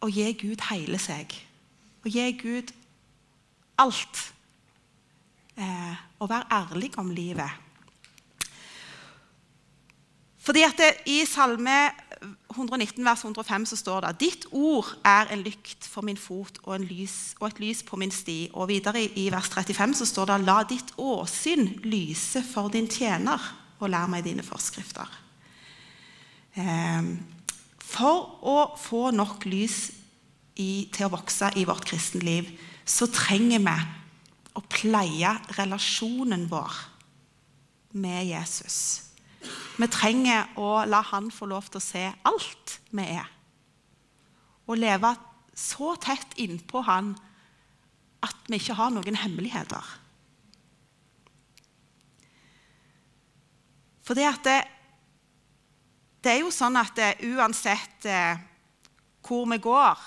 å 0.04 0.10
gi 0.12 0.30
Gud 0.38 0.64
hele 0.70 1.00
seg. 1.02 1.34
Å 2.04 2.12
gi 2.12 2.30
Gud 2.40 2.74
alt. 3.82 4.24
Eh, 5.56 6.00
å 6.20 6.28
være 6.30 6.50
ærlig 6.52 6.92
om 7.00 7.12
livet. 7.14 7.62
Fordi 10.44 10.64
at 10.68 10.80
det, 10.80 10.90
I 11.08 11.22
Salme 11.30 11.94
119, 12.52 13.00
vers 13.06 13.24
105 13.24 13.66
så 13.72 13.78
står 13.80 14.06
det 14.06 14.12
Ditt 14.22 14.46
ord 14.52 14.90
er 15.08 15.32
en 15.32 15.44
lykt 15.44 15.88
for 15.88 16.06
min 16.06 16.20
fot 16.20 16.60
og, 16.64 16.84
lys, 16.84 17.36
og, 17.40 17.48
et 17.50 17.62
lys 17.64 17.84
på 17.88 18.00
min 18.00 18.12
sti. 18.12 18.38
Og 18.54 18.68
videre 18.72 19.06
i 19.20 19.30
vers 19.32 19.50
35 19.52 19.98
så 20.02 20.08
står 20.10 20.32
det 20.32 20.40
La 20.44 20.60
ditt 20.68 20.94
åsyn 21.00 21.68
lyse 21.88 22.44
for 22.52 22.74
din 22.74 22.90
tjener, 22.92 23.40
og 23.80 23.92
lær 23.92 24.12
meg 24.12 24.24
dine 24.28 24.44
forskrifter. 24.46 25.10
Ehm, 26.60 27.18
for 27.94 28.40
å 28.42 28.58
få 28.80 29.12
nok 29.14 29.46
lys 29.50 29.92
i, 30.58 30.90
til 30.94 31.08
å 31.08 31.14
vokse 31.14 31.52
i 31.60 31.66
vårt 31.70 31.86
kristenliv, 31.90 32.50
så 32.86 33.08
trenger 33.12 33.62
vi 33.64 33.76
å 34.58 34.64
pleie 34.70 35.32
relasjonen 35.58 36.48
vår 36.50 36.74
med 37.98 38.26
Jesus. 38.28 38.78
Vi 39.78 39.90
trenger 39.92 40.54
å 40.62 40.84
la 40.90 41.02
han 41.10 41.32
få 41.34 41.48
lov 41.50 41.70
til 41.70 41.82
å 41.82 41.86
se 41.86 42.04
alt 42.26 42.78
vi 42.94 43.08
er. 43.16 43.30
Og 44.70 44.80
leve 44.80 45.14
så 45.58 45.94
tett 46.02 46.38
innpå 46.42 46.84
han 46.88 47.14
at 48.24 48.48
vi 48.48 48.58
ikke 48.58 48.78
har 48.78 48.94
noen 48.94 49.18
hemmeligheter. 49.20 49.84
For 54.04 54.20
det, 54.20 54.28
at 54.28 54.46
det, 54.46 54.60
det 56.24 56.32
er 56.32 56.42
jo 56.42 56.52
sånn 56.54 56.78
at 56.80 57.00
uh, 57.00 57.14
uansett 57.36 58.08
uh, 58.08 58.42
hvor 59.24 59.48
vi 59.52 59.60
går 59.64 60.04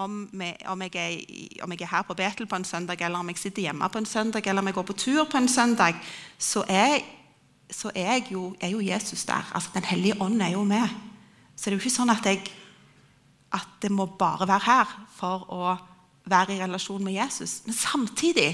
om, 0.00 0.24
vi, 0.32 0.50
om, 0.70 0.82
jeg 0.86 0.96
er, 0.96 1.62
om, 1.64 1.72
jeg 1.74 1.84
er, 1.84 1.92
her 1.92 2.04
på 2.08 2.16
Betel 2.16 2.48
på 2.48 2.56
en 2.56 2.64
søndag, 2.64 3.02
eller 3.04 3.20
om 3.20 3.30
jeg 3.32 3.40
sitter 3.40 3.66
hjemme 3.68 3.88
på 3.92 4.00
en 4.00 4.08
søndag, 4.08 4.46
eller 4.46 4.62
om 4.62 4.70
jeg 4.70 4.78
går 4.78 4.86
på 4.88 4.98
tur 5.02 5.24
på 5.28 5.40
en 5.40 5.50
søndag, 5.50 5.98
så 6.38 6.64
er 6.68 7.00
så 7.70 7.90
er, 7.94 8.18
jo, 8.30 8.56
er, 8.60 8.72
jo, 8.74 8.80
Jesus 8.82 9.24
der. 9.24 9.46
Altså, 9.54 9.70
Den 9.74 9.84
hellige 9.84 10.20
ånd 10.20 10.42
er 10.42 10.48
jo 10.56 10.64
med. 10.64 10.88
Så 11.56 11.70
det 11.70 11.76
er 11.76 11.78
jo 11.78 11.84
ikke 11.84 11.94
sånn 11.94 12.10
at, 12.10 12.26
jeg, 12.26 12.42
at 13.54 13.68
det 13.82 13.92
må 13.94 14.08
bare 14.18 14.48
være 14.48 14.66
her 14.66 14.94
for 15.14 15.46
å 15.54 15.76
være 16.30 16.56
i 16.56 16.60
relasjon 16.60 17.04
med 17.04 17.14
Jesus. 17.14 17.60
Men 17.66 17.76
samtidig 17.76 18.48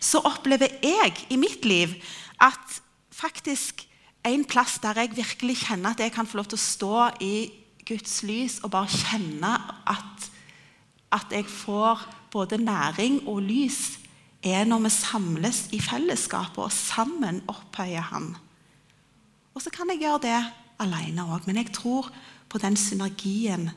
så 0.00 0.22
opplever 0.24 0.78
jeg 0.82 1.26
i 1.30 1.36
mitt 1.40 1.64
liv 1.68 1.94
at 2.40 2.80
faktisk 3.12 3.84
en 4.24 4.44
plass 4.46 4.78
der 4.82 5.00
jeg 5.00 5.16
virkelig 5.16 5.56
kjenner 5.64 5.92
at 5.92 6.00
jeg 6.00 6.12
kan 6.14 6.28
få 6.28 6.38
lov 6.38 6.50
til 6.50 6.60
å 6.60 6.62
stå 6.62 6.96
i 7.24 7.34
Guds 7.88 8.20
lys 8.26 8.60
og 8.62 8.70
bare 8.74 8.90
kjenne 8.90 9.50
at, 9.90 10.28
at 11.12 11.34
jeg 11.34 11.48
får 11.50 12.04
både 12.32 12.60
næring 12.62 13.22
og 13.28 13.42
lys, 13.44 13.98
er 14.42 14.64
når 14.66 14.86
vi 14.86 14.90
samles 14.94 15.58
i 15.74 15.78
fellesskapet 15.82 16.64
og 16.64 16.72
sammen 16.74 17.42
opphøyer 17.50 18.02
Han. 18.10 18.32
Og 19.54 19.62
så 19.62 19.70
kan 19.70 19.90
jeg 19.92 20.02
gjøre 20.02 20.22
det 20.24 20.38
alene 20.82 21.26
òg. 21.28 21.46
Men 21.46 21.60
jeg 21.60 21.72
tror 21.76 22.08
på 22.50 22.58
den 22.58 22.76
synergien 22.76 23.70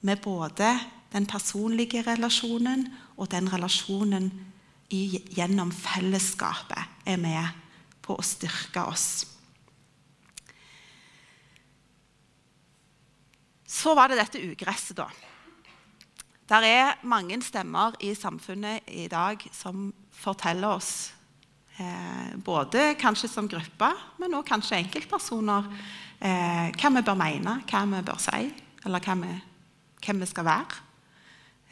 med 0.00 0.22
både 0.24 0.72
den 1.12 1.26
personlige 1.30 2.02
relasjonen 2.02 2.88
og 3.16 3.30
den 3.30 3.52
relasjonen 3.52 4.32
i, 4.90 5.20
gjennom 5.36 5.70
fellesskapet 5.72 7.06
er 7.06 7.20
med 7.20 7.62
på 8.02 8.16
å 8.18 8.26
styrke 8.26 8.82
oss. 8.90 9.33
Så 13.74 13.96
var 13.98 14.10
det 14.10 14.20
dette 14.20 14.42
ugresset, 14.52 15.00
da. 15.00 15.08
Der 16.48 16.68
er 16.68 16.98
mange 17.08 17.40
stemmer 17.42 17.96
i 18.04 18.12
samfunnet 18.14 18.86
i 18.92 19.08
dag 19.10 19.42
som 19.56 19.88
forteller 20.14 20.76
oss 20.76 20.94
Eh, 21.74 22.36
både 22.38 22.92
kanskje 22.94 23.26
som 23.28 23.48
gruppe, 23.50 23.88
men 24.22 24.34
også 24.38 24.46
kanskje 24.52 24.76
enkeltpersoner. 24.78 25.66
Eh, 26.22 26.68
hva 26.70 26.90
vi 26.94 27.02
bør 27.02 27.18
mene, 27.18 27.56
hva 27.66 27.80
vi 27.90 28.02
bør 28.06 28.20
si, 28.22 28.46
eller 28.86 29.02
hva 29.02 29.16
vi, 29.18 29.32
hvem 30.06 30.22
vi 30.22 30.28
skal 30.30 30.46
være. 30.46 30.78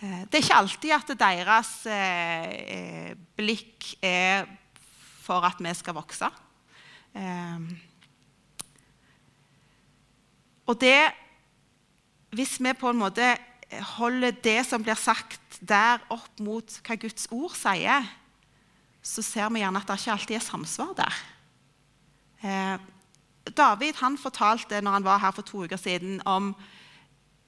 Eh, 0.00 0.24
det 0.26 0.40
er 0.40 0.42
ikke 0.42 0.58
alltid 0.58 0.96
at 0.96 1.14
deres 1.20 1.70
eh, 1.86 2.50
eh, 2.74 3.14
blikk 3.38 3.92
er 4.02 4.50
for 5.22 5.46
at 5.46 5.62
vi 5.62 5.74
skal 5.78 5.94
vokse. 5.94 6.32
Eh, 7.14 7.70
og 10.66 10.80
det 10.82 10.98
Hvis 12.32 12.56
vi 12.64 12.72
på 12.72 12.88
en 12.88 13.00
måte 13.00 13.34
holder 13.96 14.34
det 14.44 14.60
som 14.68 14.82
blir 14.84 14.96
sagt 14.96 15.60
der, 15.60 16.00
opp 16.12 16.40
mot 16.40 16.78
hva 16.84 16.96
Guds 17.00 17.28
ord 17.32 17.52
sier, 17.56 18.06
så 19.02 19.24
ser 19.24 19.50
vi 19.52 19.62
gjerne 19.62 19.82
at 19.82 19.88
det 19.90 19.98
ikke 20.00 20.14
alltid 20.14 20.38
er 20.38 20.44
samsvar 20.44 20.94
der. 20.98 21.20
Eh, 22.42 22.78
David 23.56 23.98
han 24.00 24.18
fortalte 24.18 24.80
når 24.80 24.96
han 24.98 25.06
var 25.06 25.20
her 25.22 25.34
for 25.34 25.46
to 25.46 25.64
uker 25.66 25.80
siden, 25.80 26.20
om, 26.26 26.54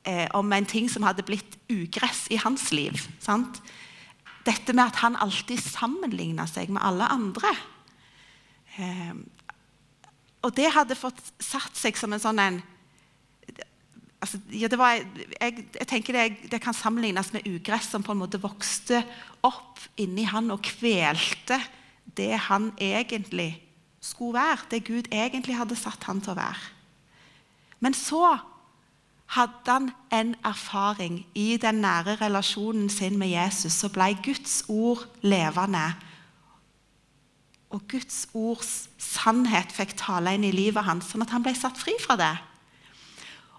eh, 0.04 0.26
om 0.34 0.52
en 0.52 0.66
ting 0.66 0.90
som 0.90 1.06
hadde 1.06 1.24
blitt 1.26 1.58
ugress 1.70 2.26
i 2.30 2.40
hans 2.42 2.70
liv. 2.72 2.98
Sant? 3.20 3.62
Dette 4.44 4.74
med 4.74 4.84
at 4.84 5.00
han 5.00 5.16
alltid 5.16 5.62
sammenligna 5.62 6.46
seg 6.50 6.68
med 6.74 6.82
alle 6.84 7.08
andre. 7.08 7.54
Eh, 8.76 9.14
og 10.44 10.52
det 10.56 10.74
hadde 10.74 10.98
fått 10.98 11.20
satt 11.40 11.76
seg 11.78 11.96
som 11.96 12.12
en 12.12 12.20
sånn 12.20 12.42
en 12.42 12.62
altså, 14.24 14.40
ja, 14.52 14.70
var, 14.80 14.96
jeg, 14.96 15.66
jeg, 15.78 15.86
tenker 15.90 16.16
det, 16.16 16.50
det, 16.52 16.60
kan 16.64 16.76
sammenlignes 16.76 17.32
med 17.34 17.46
ugress 17.48 17.90
som 17.92 18.04
på 18.04 18.14
en 18.14 18.22
måte 18.22 18.40
vokste 18.42 19.02
opp 19.44 19.82
inni 20.00 20.24
han 20.28 20.50
og 20.54 20.64
kvelte 20.64 21.60
det 22.16 22.32
han 22.48 22.72
egentlig 22.80 23.52
skulle 24.04 24.38
være, 24.38 24.68
det 24.70 24.84
Gud 24.88 25.12
egentlig 25.12 25.56
hadde 25.56 25.76
satt 25.78 26.08
han 26.08 26.20
til 26.24 26.34
å 26.34 26.40
være. 26.40 26.72
Men 27.84 27.96
så 27.96 28.36
hadde 29.34 29.72
han 29.72 29.90
en 30.12 30.34
erfaring 30.44 31.22
i 31.34 31.56
den 31.60 31.82
nære 31.84 32.18
relasjonen 32.20 32.90
sin 32.92 33.18
med 33.18 33.32
Jesus. 33.32 33.72
Så 33.72 33.88
ble 33.92 34.12
Guds 34.24 34.62
ord 34.68 35.06
levende. 35.24 35.86
Og 37.74 37.82
Guds 37.90 38.26
ords 38.34 38.88
sannhet 39.00 39.72
fikk 39.74 39.96
tale 39.98 40.36
inn 40.36 40.44
i 40.46 40.54
livet 40.54 40.84
hans, 40.86 41.08
sånn 41.10 41.24
at 41.24 41.32
han 41.34 41.42
ble 41.42 41.54
satt 41.58 41.80
fri 41.80 41.96
fra 42.02 42.16
det. 42.20 42.34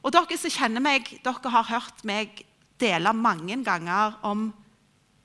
Og 0.06 0.14
dere 0.14 0.38
som 0.38 0.54
kjenner 0.54 0.84
meg, 0.86 1.10
dere 1.26 1.52
har 1.56 1.66
hørt 1.72 2.04
meg 2.06 2.44
dele 2.82 3.14
mange 3.18 3.58
ganger 3.66 4.20
om 4.28 4.52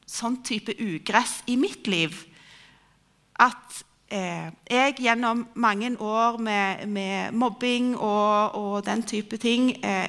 sånn 0.09 0.41
type 0.47 0.73
ugress 0.81 1.41
i 1.53 1.59
mitt 1.61 1.87
liv. 1.91 2.17
At 3.41 3.83
eh, 4.09 4.49
jeg 4.71 4.97
gjennom 5.05 5.45
mange 5.61 5.93
år 6.01 6.41
med, 6.41 6.87
med 6.89 7.37
mobbing 7.37 7.93
og, 7.99 8.57
og, 8.57 8.81
den 8.89 9.05
type 9.05 9.37
ting 9.43 9.75
eh, 9.85 10.09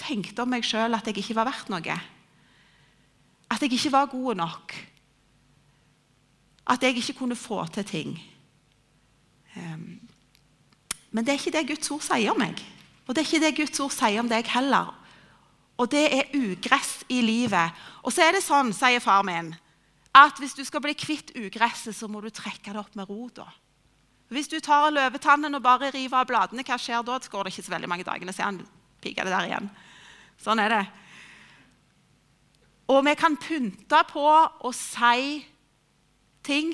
tenkte 0.00 0.46
om 0.46 0.54
meg 0.54 0.64
sjøl 0.64 0.94
at 0.96 1.10
jeg 1.10 1.20
ikke 1.20 1.38
var 1.40 1.50
verdt 1.50 1.74
noe. 1.74 2.00
At 3.50 3.62
jeg 3.66 3.74
ikke 3.74 3.92
var 3.92 4.10
god 4.14 4.38
nok. 4.38 4.76
At 6.70 6.82
jeg 6.86 7.00
ikke 7.02 7.18
kunne 7.24 7.36
få 7.36 7.64
til 7.74 7.84
ting. 7.84 8.18
Um, 9.58 9.98
men 11.10 11.26
det 11.26 11.32
er 11.32 11.40
ikke 11.40 11.58
det 11.58 11.66
Guds 11.72 11.90
ord 11.90 12.04
sier 12.06 12.30
om 12.30 12.38
meg. 12.38 12.60
Og 13.10 13.14
det 13.16 13.24
er 13.24 13.26
ikke 13.26 13.42
det 13.42 13.56
Guds 13.58 13.80
ord 13.82 13.90
sier 13.90 14.22
om 14.22 14.28
deg 14.30 14.46
heller. 14.54 14.92
Og 15.82 15.88
det 15.90 16.04
er 16.14 16.30
ugress 16.36 17.00
i 17.10 17.18
livet. 17.26 17.74
Og 18.06 18.14
så 18.14 18.22
er 18.22 18.36
det 18.36 18.44
sånn, 18.44 18.70
sier 18.76 19.02
far 19.02 19.24
min, 19.26 19.48
at 20.14 20.38
hvis 20.38 20.54
du 20.54 20.62
skal 20.62 20.84
bli 20.84 20.94
kvitt 20.94 21.32
ugresset, 21.34 21.96
så 21.96 22.06
må 22.06 22.22
du 22.22 22.28
trekke 22.30 22.70
det 22.70 22.78
opp 22.78 22.94
med 22.94 23.10
rota. 23.10 23.48
Hvis 24.30 24.46
du 24.46 24.60
tar 24.62 24.92
løvetannen 24.94 25.58
og 25.58 25.64
bare 25.64 25.90
river 25.90 26.20
av 26.20 26.28
bladene, 26.30 26.62
hva 26.62 26.78
skjer 26.78 27.02
da? 27.02 27.18
Så 27.18 27.32
går 27.32 27.48
det 27.48 27.54
ikke 27.56 27.66
så 27.66 27.74
veldig 27.74 27.90
mange 27.90 28.06
dagene, 28.06 28.34
så 28.34 28.46
han 28.46 28.60
piker 29.02 29.26
det 29.26 29.34
der 29.34 29.48
igjen. 29.48 29.66
Sånn 30.38 30.62
er 30.62 30.74
det. 30.76 30.84
Og 32.94 33.02
vi 33.06 33.16
kan 33.18 33.34
pynte 33.42 34.04
på 34.06 34.22
og 34.22 34.70
si 34.76 35.40
ting, 36.46 36.70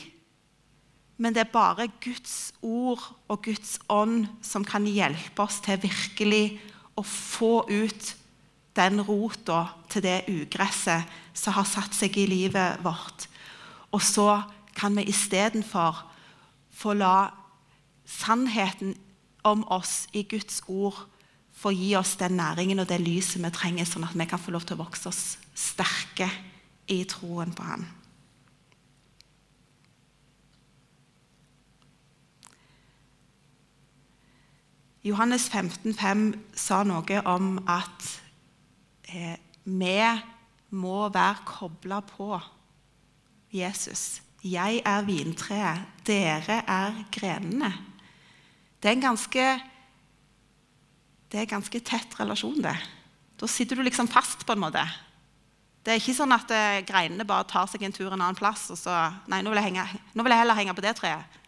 men 1.17 1.35
det 1.35 1.47
er 1.47 1.53
bare 1.53 1.89
Guds 2.05 2.53
ord 2.63 3.03
og 3.29 3.43
Guds 3.47 3.79
ånd 3.89 4.27
som 4.45 4.65
kan 4.65 4.85
hjelpe 4.89 5.47
oss 5.47 5.63
til 5.65 5.81
virkelig 5.81 6.59
å 6.97 7.05
få 7.07 7.65
ut 7.71 8.13
den 8.77 9.01
rota 9.01 9.63
til 9.89 10.05
det 10.05 10.19
ugresset 10.29 11.09
som 11.37 11.57
har 11.57 11.69
satt 11.69 11.97
seg 11.97 12.19
i 12.21 12.27
livet 12.29 12.83
vårt. 12.85 13.29
Og 13.97 14.05
så 14.05 14.43
kan 14.77 14.97
vi 14.97 15.07
istedenfor 15.09 16.03
få 16.77 16.93
la 17.01 17.31
sannheten 18.05 18.93
om 19.47 19.65
oss 19.73 20.05
i 20.13 20.27
Guds 20.29 20.61
ord 20.69 21.07
få 21.57 21.73
gi 21.73 21.95
oss 21.97 22.17
den 22.21 22.37
næringen 22.37 22.83
og 22.83 22.89
det 22.91 23.01
lyset 23.01 23.41
vi 23.41 23.51
trenger, 23.55 23.89
sånn 23.89 24.05
at 24.05 24.17
vi 24.17 24.27
kan 24.29 24.41
få 24.41 24.53
lov 24.53 24.67
til 24.69 24.77
å 24.77 24.85
vokse 24.85 25.09
oss 25.09 25.23
sterke 25.57 26.29
i 26.93 27.01
troen 27.09 27.55
på 27.57 27.65
Han. 27.65 27.87
Johannes 35.07 35.47
15, 35.49 35.95
15,5 35.95 36.35
sa 36.59 36.81
noe 36.83 37.21
om 37.31 37.61
at 37.71 38.07
eh, 39.07 39.37
vi 39.63 40.01
må 40.75 40.97
være 41.15 41.45
kobla 41.47 42.01
på 42.03 42.33
Jesus. 43.55 44.21
Jeg 44.43 44.81
er 44.83 45.07
vintreet, 45.07 45.87
dere 46.07 46.59
er 46.67 46.99
grenene. 47.15 47.71
Det 48.83 48.91
er 48.91 48.99
en 48.99 49.07
ganske, 49.07 49.47
det 51.31 51.39
er 51.39 51.47
en 51.47 51.55
ganske 51.55 51.83
tett 51.87 52.19
relasjon, 52.19 52.59
det. 52.67 52.75
Da 53.39 53.47
sitter 53.51 53.79
du 53.79 53.87
liksom 53.87 54.11
fast, 54.11 54.43
på 54.43 54.57
en 54.57 54.65
måte. 54.65 54.83
Det 55.87 55.95
er 55.95 56.03
ikke 56.03 56.19
sånn 56.19 56.35
at 56.35 56.51
eh, 56.51 56.83
greinene 56.87 57.29
bare 57.29 57.47
tar 57.47 57.71
seg 57.71 57.87
en 57.87 57.95
tur 57.95 58.11
en 58.11 58.19
annen 58.19 58.39
plass 58.39 58.73
og 58.75 58.79
så 58.81 58.95
Nei, 59.31 59.39
nå 59.39 59.55
vil 59.55 59.63
jeg, 59.63 59.71
henge, 59.71 60.01
nå 60.19 60.27
vil 60.27 60.35
jeg 60.35 60.43
heller 60.43 60.59
henge 60.59 60.75
på 60.75 60.83
det 60.83 60.99
treet. 60.99 61.43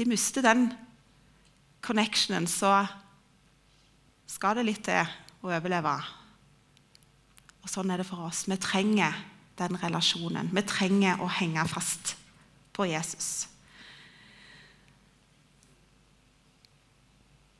De 0.00 0.06
mister 0.08 0.40
den 0.40 0.70
connectionen, 1.84 2.46
så 2.48 2.86
skal 4.26 4.56
det 4.56 4.64
litt 4.64 4.86
til 4.86 5.04
å 5.44 5.50
overleve. 5.52 5.92
Og 7.60 7.68
Sånn 7.68 7.92
er 7.92 8.00
det 8.00 8.06
for 8.08 8.24
oss. 8.24 8.46
Vi 8.48 8.56
trenger 8.56 9.18
den 9.60 9.76
relasjonen. 9.82 10.48
Vi 10.56 10.62
trenger 10.64 11.20
å 11.20 11.28
henge 11.28 11.66
fast 11.68 12.14
på 12.72 12.86
Jesus. 12.88 13.44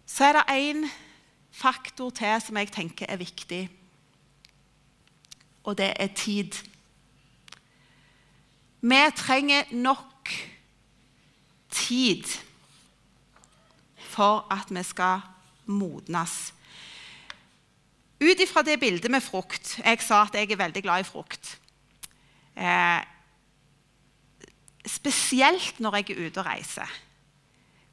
Så 0.08 0.30
er 0.30 0.38
det 0.38 0.56
én 0.56 0.86
faktor 1.52 2.08
til 2.16 2.40
som 2.40 2.56
jeg 2.56 2.72
tenker 2.72 3.04
er 3.04 3.20
viktig, 3.20 3.66
og 5.68 5.76
det 5.76 5.90
er 6.00 6.16
tid. 6.16 6.56
Vi 8.80 9.02
trenger 9.12 9.68
nok 9.76 10.32
tid 11.80 12.28
for 14.10 14.44
at 14.52 14.70
vi 14.70 14.82
skal 14.86 15.22
modnes. 15.70 16.52
Ut 18.20 18.42
ifra 18.42 18.62
det 18.66 18.76
bildet 18.80 19.10
med 19.10 19.24
frukt 19.24 19.78
Jeg 19.80 20.02
sa 20.04 20.26
at 20.26 20.34
jeg 20.36 20.50
er 20.50 20.60
veldig 20.60 20.82
glad 20.84 21.00
i 21.04 21.08
frukt. 21.08 21.54
Eh, 22.56 23.00
spesielt 24.86 25.80
når 25.80 25.96
jeg 26.00 26.10
er 26.10 26.26
ute 26.26 26.42
og 26.42 26.46
reiser. 26.46 26.98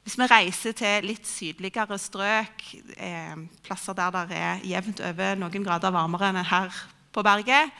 Hvis 0.04 0.18
vi 0.18 0.28
reiser 0.28 0.72
til 0.72 1.04
litt 1.04 1.26
sydligere 1.28 1.98
strøk, 2.00 2.62
eh, 2.96 3.36
plasser 3.64 3.96
der 3.96 4.10
det 4.28 4.36
er 4.36 4.62
jevnt 4.64 5.00
over 5.04 5.34
noen 5.36 5.64
grader 5.64 5.92
varmere 5.92 6.30
enn 6.32 6.44
her 6.48 6.72
på 7.12 7.24
berget, 7.24 7.72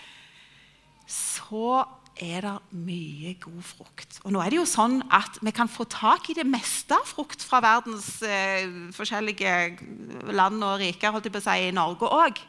så 1.08 1.84
er 2.18 2.44
det 2.44 2.54
mye 2.74 3.34
god 3.40 3.62
frukt. 3.64 4.18
Og 4.26 4.32
nå 4.34 4.42
er 4.42 4.52
det 4.52 4.58
jo 4.58 4.66
sånn 4.68 5.00
at 5.14 5.38
Vi 5.44 5.52
kan 5.54 5.70
få 5.70 5.86
tak 5.88 6.28
i 6.30 6.36
det 6.36 6.46
meste 6.46 6.96
av 6.96 7.06
frukt 7.06 7.42
fra 7.46 7.60
verdens 7.62 8.20
eh, 8.26 8.66
forskjellige 8.94 10.32
land 10.34 10.62
og 10.64 10.80
riker 10.82 11.14
holdt 11.14 11.28
jeg 11.28 11.34
på 11.34 11.42
å 11.42 11.46
si, 11.46 11.56
i 11.68 11.74
Norge 11.74 12.10
òg. 12.10 12.40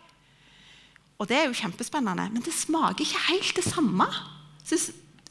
Og 1.20 1.30
det 1.30 1.38
er 1.38 1.48
jo 1.50 1.58
kjempespennende. 1.60 2.30
Men 2.34 2.46
det 2.46 2.56
smaker 2.56 3.06
ikke 3.06 3.26
helt 3.30 3.56
det 3.60 3.66
samme. 3.68 4.08
Syns 4.66 4.90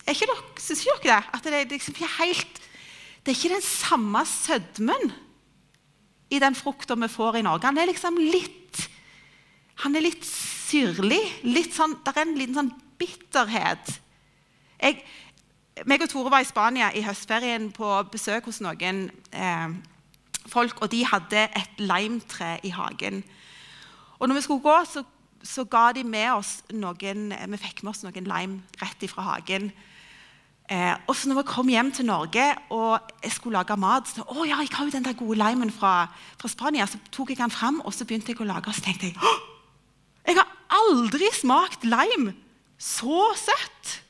ikke 0.09 0.29
dere, 0.29 0.43
syns 0.63 0.85
ikke 0.85 0.99
dere 1.05 1.21
det? 1.21 1.33
At 1.37 1.47
det 1.47 1.55
er 1.57 1.71
liksom 1.75 1.97
ikke 1.97 2.17
helt 2.19 2.65
Det 3.25 3.35
er 3.35 3.37
ikke 3.37 3.57
den 3.59 3.65
samme 3.65 4.21
sødmen 4.25 5.11
i 6.33 6.39
den 6.41 6.55
frukta 6.57 6.95
vi 6.97 7.09
får 7.11 7.41
i 7.41 7.45
Norge. 7.45 7.67
Han 7.67 7.79
er 7.79 7.91
liksom 7.91 8.21
litt 8.21 8.89
Han 9.85 9.97
er 9.97 10.03
litt 10.03 10.25
syrlig. 10.27 11.23
Litt 11.47 11.75
sånn, 11.75 11.97
det 12.05 12.15
er 12.15 12.25
en 12.25 12.39
liten 12.39 12.57
sånn 12.57 12.77
bitterhet 12.99 13.99
jeg, 14.79 15.03
meg 15.87 16.03
og 16.03 16.11
Tore 16.11 16.31
var 16.33 16.43
i 16.43 16.49
Spania 16.49 16.91
i 16.95 17.05
høstferien 17.07 17.71
på 17.75 17.91
besøk 18.13 18.49
hos 18.51 18.61
noen 18.65 19.09
eh, 19.33 19.77
folk, 20.49 20.83
og 20.83 20.91
de 20.93 21.05
hadde 21.07 21.45
et 21.59 21.83
limetre 21.83 22.57
i 22.67 22.73
hagen. 22.75 23.23
Og 24.19 24.29
når 24.29 24.39
vi 24.39 24.47
skulle 24.47 24.65
gå, 24.65 24.79
så, 24.91 25.05
så, 25.43 25.65
ga 25.71 25.91
de 25.95 26.03
med 26.05 26.33
oss 26.33 26.59
noen 26.75 27.31
Vi 27.31 27.61
fikk 27.61 27.85
med 27.85 27.93
oss 27.93 28.03
noen 28.03 28.27
lime 28.27 28.83
rett 28.83 29.07
ifra 29.07 29.27
hagen. 29.29 29.71
Eh, 30.69 30.95
og 31.07 31.15
så 31.17 31.31
når 31.31 31.41
vi 31.41 31.49
kom 31.49 31.71
hjem 31.73 31.93
til 31.97 32.05
Norge 32.05 32.45
og 32.75 33.13
jeg 33.23 33.33
skulle 33.33 33.57
lage 33.57 33.77
mat, 33.81 34.11
så 34.11 34.27
å 34.29 34.45
ja, 34.45 34.59
jeg 34.61 34.75
har 34.75 34.85
jo 34.85 34.93
den 34.93 35.07
der 35.07 35.17
gode 35.17 35.39
limen 35.41 35.71
fra, 35.73 36.11
fra, 36.37 36.51
Spania, 36.53 36.85
så 36.85 37.01
tok 37.15 37.33
jeg 37.33 37.41
den 37.41 37.55
fram 37.55 37.81
og 37.87 37.95
så 37.97 38.05
begynte 38.05 38.35
jeg 38.35 38.43
å 38.45 38.49
lage, 38.51 38.69
og 38.69 38.77
så 38.77 38.85
tenkte 38.85 39.09
jeg 39.09 39.17
Jeg 40.29 40.37
har 40.37 40.51
aldri 40.83 41.31
smakt 41.33 41.89
lime 41.89 42.35
så 42.77 43.33
søtt! 43.39 44.08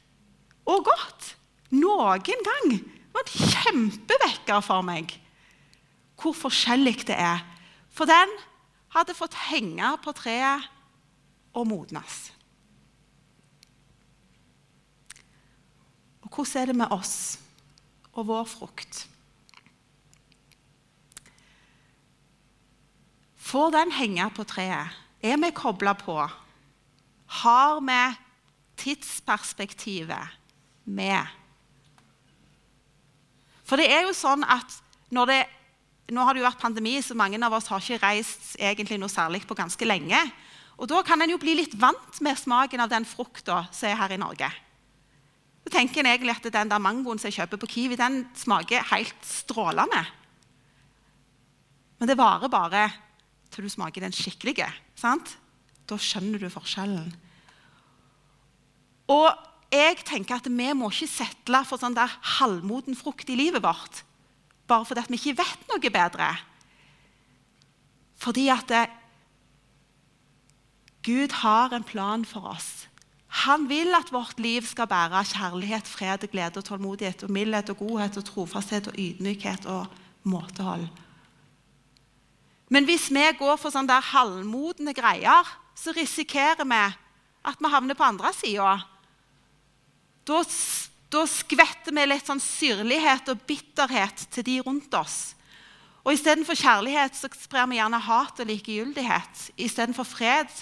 Og 0.69 0.85
godt 0.87 1.33
noen 1.75 2.23
gang. 2.23 2.77
Det 2.77 3.17
var 3.17 3.25
en 3.25 3.53
kjempevekker 3.55 4.63
for 4.65 4.85
meg 4.87 5.17
hvor 6.19 6.35
forskjellig 6.35 7.07
det 7.09 7.15
er. 7.15 7.45
For 7.95 8.09
den 8.11 8.33
hadde 8.95 9.17
fått 9.17 9.37
henge 9.49 9.93
på 10.03 10.15
treet 10.17 10.67
og 11.55 11.69
modnes. 11.71 12.17
Og 16.27 16.31
hvordan 16.33 16.63
er 16.63 16.73
det 16.73 16.77
med 16.77 16.93
oss 16.95 17.39
og 18.13 18.27
vår 18.29 18.49
frukt? 18.51 19.07
Får 23.49 23.71
den 23.73 23.95
henge 23.97 24.27
på 24.37 24.45
treet? 24.45 24.93
Er 25.25 25.39
vi 25.41 25.51
kobla 25.57 25.95
på? 25.97 26.19
Har 27.41 27.81
vi 27.81 28.03
tidsperspektivet? 28.77 30.38
Med. 30.89 31.37
For 33.69 33.81
det 33.81 33.91
er 33.93 34.07
jo 34.07 34.17
sånn 34.17 34.45
at 34.49 34.81
når 35.13 35.33
det, 35.33 35.41
Nå 36.09 36.23
har 36.25 36.33
det 36.33 36.41
jo 36.41 36.47
vært 36.47 36.63
pandemi, 36.63 36.95
så 37.05 37.13
mange 37.13 37.37
av 37.45 37.53
oss 37.53 37.67
har 37.69 37.83
ikke 37.85 38.01
reist 38.01 38.55
egentlig 38.57 38.97
noe 38.97 39.13
særlig 39.13 39.43
på 39.45 39.53
ganske 39.53 39.85
lenge. 39.85 40.17
Og 40.81 40.89
Da 40.89 41.03
kan 41.05 41.21
en 41.21 41.35
jo 41.35 41.37
bli 41.37 41.53
litt 41.59 41.75
vant 41.77 42.21
med 42.25 42.39
smaken 42.41 42.81
av 42.81 42.89
den 42.89 43.05
frukta 43.05 43.67
som 43.69 43.91
er 43.91 43.99
her 44.01 44.15
i 44.17 44.21
Norge. 44.21 44.49
Så 45.61 45.73
tenker 45.75 46.01
en 46.01 46.09
egentlig 46.09 46.33
at 46.33 46.49
Den 46.49 46.71
der 46.71 46.81
mangoen 46.81 47.21
som 47.21 47.29
jeg 47.29 47.43
kjøper 47.43 47.61
på 47.61 47.69
Kiwi, 47.69 47.97
den 48.01 48.23
smaker 48.33 48.89
helt 48.89 49.21
strålende. 49.21 50.01
Men 52.01 52.09
det 52.09 52.17
varer 52.17 52.49
bare 52.49 52.87
til 53.53 53.65
du 53.65 53.69
smaker 53.69 54.01
den 54.01 54.17
skikkelige. 54.17 54.73
sant? 54.97 55.37
Da 55.89 55.97
skjønner 56.01 56.39
du 56.41 56.49
forskjellen. 56.49 57.13
Og 59.09 59.29
jeg 59.73 59.99
tenker 60.09 60.39
at 60.39 60.47
vi 60.49 60.69
må 60.75 60.89
ikke 60.91 61.11
settle 61.11 61.63
for 61.69 61.81
sånn 61.81 61.97
der 61.97 62.13
halvmoden 62.39 62.97
frukt 62.97 63.29
i 63.29 63.37
livet 63.37 63.63
vårt 63.65 64.05
bare 64.69 64.85
fordi 64.85 65.07
vi 65.09 65.19
ikke 65.19 65.41
vet 65.41 65.69
noe 65.71 65.93
bedre. 65.93 66.29
Fordi 68.19 68.49
at 68.53 68.69
det, 68.69 68.85
Gud 71.07 71.33
har 71.41 71.73
en 71.73 71.87
plan 71.87 72.25
for 72.29 72.51
oss. 72.53 72.89
Han 73.45 73.69
vil 73.69 73.95
at 73.97 74.13
vårt 74.13 74.41
liv 74.41 74.67
skal 74.67 74.89
bære 74.89 75.23
kjærlighet, 75.31 75.89
fred, 75.89 76.27
glede 76.33 76.61
og 76.61 76.65
tålmodighet, 76.65 77.25
og 77.25 77.33
mildhet 77.33 77.71
og 77.71 77.81
godhet 77.85 78.17
og 78.17 78.25
trofasthet 78.25 78.89
og 78.89 78.99
ydmykhet 78.99 79.69
og 79.69 79.87
måtehold. 80.29 80.89
Men 82.69 82.85
hvis 82.85 83.09
vi 83.13 83.25
går 83.39 83.57
for 83.57 83.73
sånne 83.73 83.89
der 83.89 84.11
halvmodne 84.13 84.93
greier, 84.97 85.49
så 85.77 85.95
risikerer 85.97 86.67
vi 86.69 86.83
at 87.49 87.61
vi 87.63 87.73
havner 87.73 87.97
på 87.97 88.05
andre 88.05 88.33
sida. 88.37 88.75
Da, 90.29 90.43
da 91.09 91.25
skvetter 91.31 91.95
vi 91.97 92.05
litt 92.05 92.29
sånn 92.29 92.43
syrlighet 92.43 93.31
og 93.33 93.45
bitterhet 93.49 94.27
til 94.35 94.45
de 94.45 94.59
rundt 94.67 94.93
oss. 94.99 95.19
Og 96.05 96.15
Istedenfor 96.15 96.57
kjærlighet 96.57 97.17
så 97.17 97.31
sprer 97.37 97.69
vi 97.69 97.79
gjerne 97.79 98.01
hat 98.01 98.41
og 98.41 98.49
likegyldighet. 98.49 99.49
Istedenfor 99.61 100.09
fred 100.09 100.53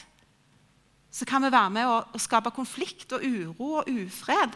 så 1.11 1.26
kan 1.29 1.44
vi 1.44 1.52
være 1.55 1.72
med 1.72 1.88
å, 1.88 2.00
å 2.14 2.20
skape 2.20 2.52
konflikt 2.55 3.14
og 3.16 3.24
uro 3.24 3.76
og 3.81 3.90
ufred. 3.90 4.55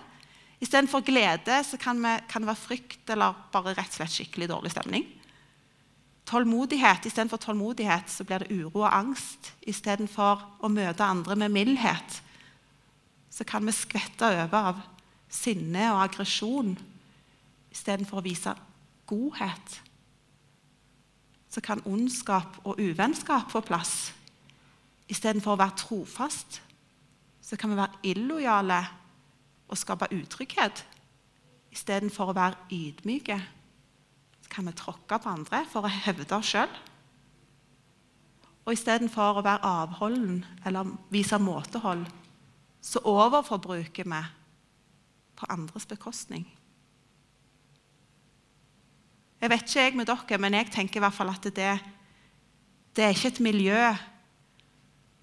Istedenfor 0.60 1.04
glede 1.06 1.60
så 1.64 1.78
kan, 1.80 2.00
vi, 2.02 2.16
kan, 2.28 2.42
det 2.42 2.50
være 2.50 2.64
frykt 2.66 3.12
eller 3.14 3.38
bare 3.52 3.74
rett 3.78 3.94
og 3.94 4.00
slett 4.00 4.16
skikkelig 4.16 4.50
dårlig 4.50 4.74
stemning. 4.74 5.06
Tålmodighet, 6.28 7.08
Istedenfor 7.08 7.40
tålmodighet 7.42 8.10
så 8.12 8.26
blir 8.28 8.44
det 8.44 8.52
uro 8.52 8.84
og 8.84 8.90
angst. 8.92 9.54
Istedenfor 9.66 10.44
å 10.60 10.70
møte 10.70 11.06
andre 11.06 11.38
med 11.40 11.54
mildhet 11.54 12.20
så 13.30 13.46
kan 13.46 13.64
vi 13.66 13.72
skvette 13.72 14.26
over 14.26 14.56
av 14.74 14.82
sinne 15.30 15.86
og 15.94 16.02
aggresjon 16.04 16.74
istedenfor 17.70 18.20
å 18.20 18.26
vise 18.26 18.54
godhet. 19.10 19.76
Så 21.50 21.62
kan 21.62 21.82
ondskap 21.86 22.60
og 22.64 22.78
uvennskap 22.78 23.50
få 23.50 23.62
plass 23.66 24.10
Istedenfor 25.10 25.56
å 25.56 25.58
være 25.58 25.78
trofast 25.78 26.60
så 27.42 27.56
kan 27.58 27.72
vi 27.72 27.78
være 27.80 28.02
illojale 28.12 28.78
og 29.70 29.78
skape 29.78 30.10
utrygghet. 30.14 30.84
Istedenfor 31.74 32.30
å 32.30 32.36
være 32.36 32.68
ydmyke 32.74 33.38
så 34.44 34.52
kan 34.52 34.70
vi 34.70 34.76
tråkke 34.78 35.18
på 35.18 35.32
andre 35.32 35.64
for 35.70 35.86
å 35.86 35.90
hevde 35.90 36.30
oss 36.36 36.52
sjøl. 36.52 36.70
Og 38.66 38.74
istedenfor 38.76 39.40
å 39.40 39.46
være 39.46 39.66
avholden 39.66 40.44
eller 40.68 40.94
vise 41.10 41.38
måtehold, 41.42 42.04
så 42.80 43.02
overforbruker 43.02 44.06
vi 44.06 44.20
på 45.40 45.48
andres 45.48 45.88
bekostning. 45.88 46.44
Jeg 49.40 49.48
vet 49.50 49.64
ikke 49.64 49.80
jeg 49.86 49.96
med 49.96 50.08
dere, 50.10 50.38
men 50.38 50.54
jeg 50.58 50.68
tenker 50.72 51.00
i 51.00 51.04
hvert 51.06 51.16
fall 51.16 51.32
at 51.32 51.48
det, 51.56 51.72
det 52.96 53.04
er 53.04 53.14
ikke 53.14 53.32
et 53.32 53.40
miljø 53.40 53.84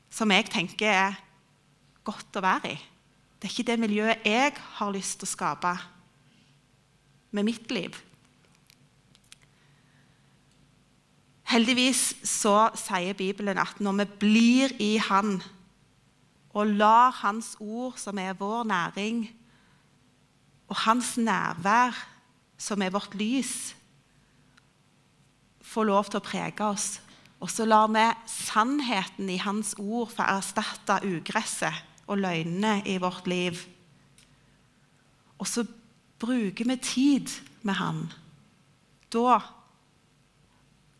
som 0.09 0.31
jeg 0.33 0.47
tenker 0.49 0.89
er 0.89 1.19
godt 2.07 2.39
å 2.39 2.41
være 2.41 2.73
i. 2.73 2.79
Det 3.37 3.45
er 3.45 3.53
ikke 3.53 3.67
det 3.69 3.79
miljøet 3.79 4.25
jeg 4.25 4.53
har 4.79 4.93
lyst 4.95 5.19
til 5.19 5.27
å 5.27 5.35
skape 5.35 5.75
med 7.37 7.45
mitt 7.45 7.69
liv. 7.69 7.93
Heldigvis 11.47 12.15
så 12.27 12.71
sier 12.75 13.15
Bibelen 13.15 13.59
at 13.61 13.77
når 13.79 14.01
vi 14.01 14.07
blir 14.25 14.73
i 14.83 14.95
Han 14.97 15.37
og 16.57 16.73
lar 16.79 17.13
Hans 17.21 17.53
ord, 17.61 17.99
som 18.01 18.17
er 18.17 18.33
vår 18.33 18.65
næring, 18.67 19.27
og 20.67 20.75
Hans 20.83 21.15
nærvær, 21.17 21.95
som 22.57 22.81
er 22.81 22.93
vårt 22.93 23.15
lys, 23.15 23.75
få 25.61 25.83
lov 25.87 26.07
til 26.09 26.19
å 26.19 26.25
prege 26.25 26.63
oss, 26.65 26.97
og 27.43 27.51
så 27.53 27.67
lar 27.67 27.89
vi 27.93 28.05
sannheten 28.31 29.29
i 29.29 29.39
Hans 29.41 29.75
ord 29.77 30.09
få 30.15 30.25
erstatte 30.25 31.01
ugresset 31.05 31.83
og 32.07 32.23
løgnene 32.23 32.81
i 32.89 32.97
vårt 33.01 33.27
liv. 33.29 33.59
Og 35.37 35.45
så 35.45 35.65
bruker 36.17 36.65
vi 36.65 36.77
tid 36.81 37.33
med 37.61 37.77
Han. 37.77 38.07
Da 39.13 39.37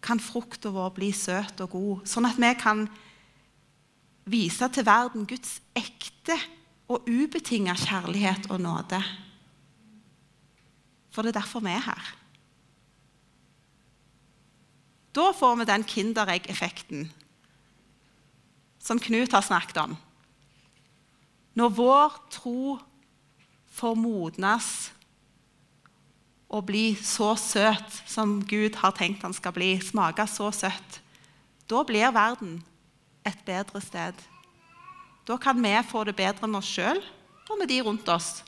kan 0.04 0.22
frukta 0.22 0.70
vår 0.72 0.94
bli 0.96 1.10
søt 1.16 1.64
og 1.66 1.74
god, 1.74 2.06
sånn 2.08 2.28
at 2.30 2.38
vi 2.40 2.52
kan 2.60 2.86
vise 4.30 4.68
til 4.72 4.86
verden 4.86 5.26
Guds 5.28 5.58
ekte 5.76 6.38
og 6.92 7.08
ubetinga 7.10 7.74
kjærlighet 7.76 8.52
og 8.54 8.62
nåde. 8.62 9.02
For 11.18 11.26
det 11.26 11.34
er 11.34 11.40
derfor 11.40 11.64
vi 11.66 11.72
er 11.74 11.82
her. 11.82 12.10
Da 15.18 15.32
får 15.34 15.56
vi 15.58 15.66
den 15.66 15.84
Kinderegg-effekten 15.90 17.08
som 18.78 19.00
Knut 19.02 19.34
har 19.34 19.42
snakket 19.42 19.80
om. 19.82 19.96
Når 21.58 21.74
vår 21.74 22.20
tro 22.30 22.76
får 23.74 23.98
modnes 23.98 24.68
og 26.54 26.68
bli 26.70 26.92
så 27.02 27.32
søt 27.42 27.98
som 28.06 28.38
Gud 28.46 28.78
har 28.78 28.94
tenkt 28.94 29.26
han 29.26 29.34
skal 29.34 29.56
bli, 29.58 29.74
smake 29.82 30.28
så 30.30 30.52
søtt, 30.54 31.00
da 31.66 31.82
blir 31.82 32.14
verden 32.14 32.60
et 33.26 33.42
bedre 33.48 33.82
sted. 33.82 34.14
Da 35.26 35.40
kan 35.42 35.58
vi 35.66 35.74
få 35.90 36.06
det 36.06 36.14
bedre 36.22 36.46
med 36.46 36.62
oss 36.62 36.70
sjøl 36.78 37.02
og 37.50 37.58
med 37.58 37.74
de 37.74 37.82
rundt 37.82 38.14
oss. 38.14 38.44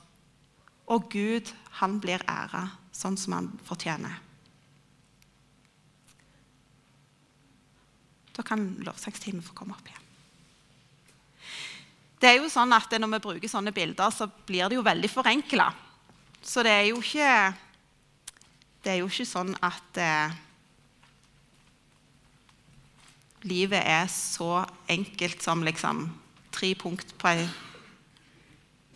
Og 0.90 1.06
Gud, 1.14 1.52
han 1.80 2.00
blir 2.02 2.24
æra 2.26 2.66
sånn 2.96 3.18
som 3.20 3.36
han 3.38 3.50
fortjener. 3.68 4.18
Da 8.34 8.46
kan 8.48 8.72
lovsangstimen 8.86 9.44
få 9.44 9.54
komme 9.58 9.76
opp 9.76 9.90
igjen. 9.90 10.06
Det 12.20 12.28
er 12.30 12.42
jo 12.42 12.50
sånn 12.52 12.74
at 12.76 12.92
Når 13.00 13.14
vi 13.14 13.20
bruker 13.24 13.52
sånne 13.52 13.72
bilder, 13.76 14.12
så 14.12 14.28
blir 14.28 14.68
det 14.68 14.76
jo 14.76 14.84
veldig 14.84 15.10
forenkla. 15.12 15.70
Så 16.42 16.64
det 16.64 16.72
er 16.72 16.86
jo 16.90 17.00
ikke, 17.00 17.54
det 18.84 18.92
er 18.92 19.00
jo 19.02 19.08
ikke 19.12 19.28
sånn 19.28 19.54
at 19.64 20.00
eh, 20.00 20.36
livet 23.48 23.84
er 23.84 24.08
så 24.12 24.66
enkelt 24.88 25.44
som 25.44 25.64
liksom 25.64 26.06
tre 26.56 26.74
punkt 26.80 27.12
på, 27.20 27.34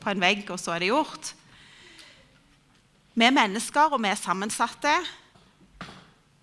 på 0.03 0.11
en 0.11 0.23
vegg, 0.23 0.47
og 0.51 0.59
så 0.59 0.75
er 0.75 0.83
det 0.83 0.91
gjort. 0.91 1.33
Vi 3.13 3.25
er 3.25 3.35
mennesker, 3.35 3.93
og 3.93 4.01
vi 4.01 4.09
er 4.09 4.17
sammensatte. 4.17 4.93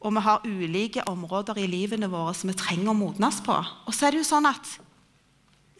Og 0.01 0.15
vi 0.15 0.23
har 0.25 0.47
ulike 0.47 1.05
områder 1.09 1.59
i 1.61 1.67
livene 1.69 2.09
våre 2.09 2.33
som 2.37 2.49
vi 2.53 2.57
trenger 2.57 2.93
å 2.93 2.97
modnes 2.97 3.41
på. 3.45 3.57
Og 3.59 3.95
så 3.95 4.07
er 4.07 4.15
det 4.15 4.23
jo 4.23 4.31
sånn 4.31 4.49
at 4.49 4.77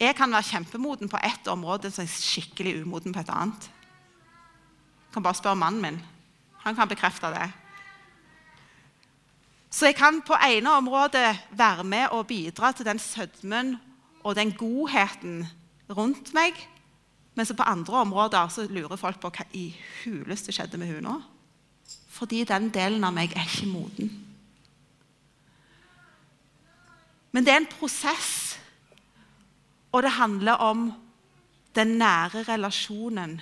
jeg 0.01 0.17
kan 0.17 0.33
være 0.33 0.49
kjempemoden 0.49 1.09
på 1.09 1.19
ett 1.21 1.47
område 1.49 1.91
som 1.93 2.03
er 2.03 2.11
skikkelig 2.11 2.79
umoden 2.81 3.13
på 3.13 3.21
et 3.21 3.31
annet. 3.33 3.67
Jeg 5.05 5.15
kan 5.15 5.25
bare 5.25 5.37
spørre 5.37 5.59
mannen 5.61 5.81
min. 5.83 5.99
Han 6.65 6.77
kan 6.77 6.89
bekrefte 6.89 7.31
det. 7.33 7.49
Så 9.71 9.87
jeg 9.87 9.95
kan 9.95 10.19
på 10.25 10.35
ene 10.43 10.73
området 10.75 11.37
være 11.55 11.85
med 11.87 12.11
og 12.11 12.27
bidra 12.27 12.73
til 12.75 12.85
den 12.85 12.99
sødmen 12.99 13.77
og 14.23 14.35
den 14.35 14.51
godheten 14.57 15.45
rundt 15.89 16.33
meg. 16.35 16.57
Men 17.35 17.47
på 17.47 17.63
andre 17.63 18.01
områder 18.05 18.47
så 18.51 18.67
lurer 18.67 18.99
folk 18.99 19.21
på 19.21 19.31
hva 19.31 19.45
i 19.55 19.69
huleste 20.03 20.51
skjedde 20.51 20.79
med 20.81 20.91
hun 20.93 21.07
nå 21.07 21.19
fordi 22.11 22.43
den 22.45 22.67
delen 22.69 23.01
av 23.07 23.15
meg 23.15 23.31
er 23.33 23.47
ikke 23.47 23.65
moden. 23.71 24.09
Men 27.31 27.47
det 27.47 27.53
er 27.53 27.61
en 27.63 27.71
prosess, 27.71 28.59
og 29.89 30.03
det 30.05 30.11
handler 30.19 30.59
om 30.61 30.89
den 31.75 31.95
nære 31.97 32.43
relasjonen 32.49 33.39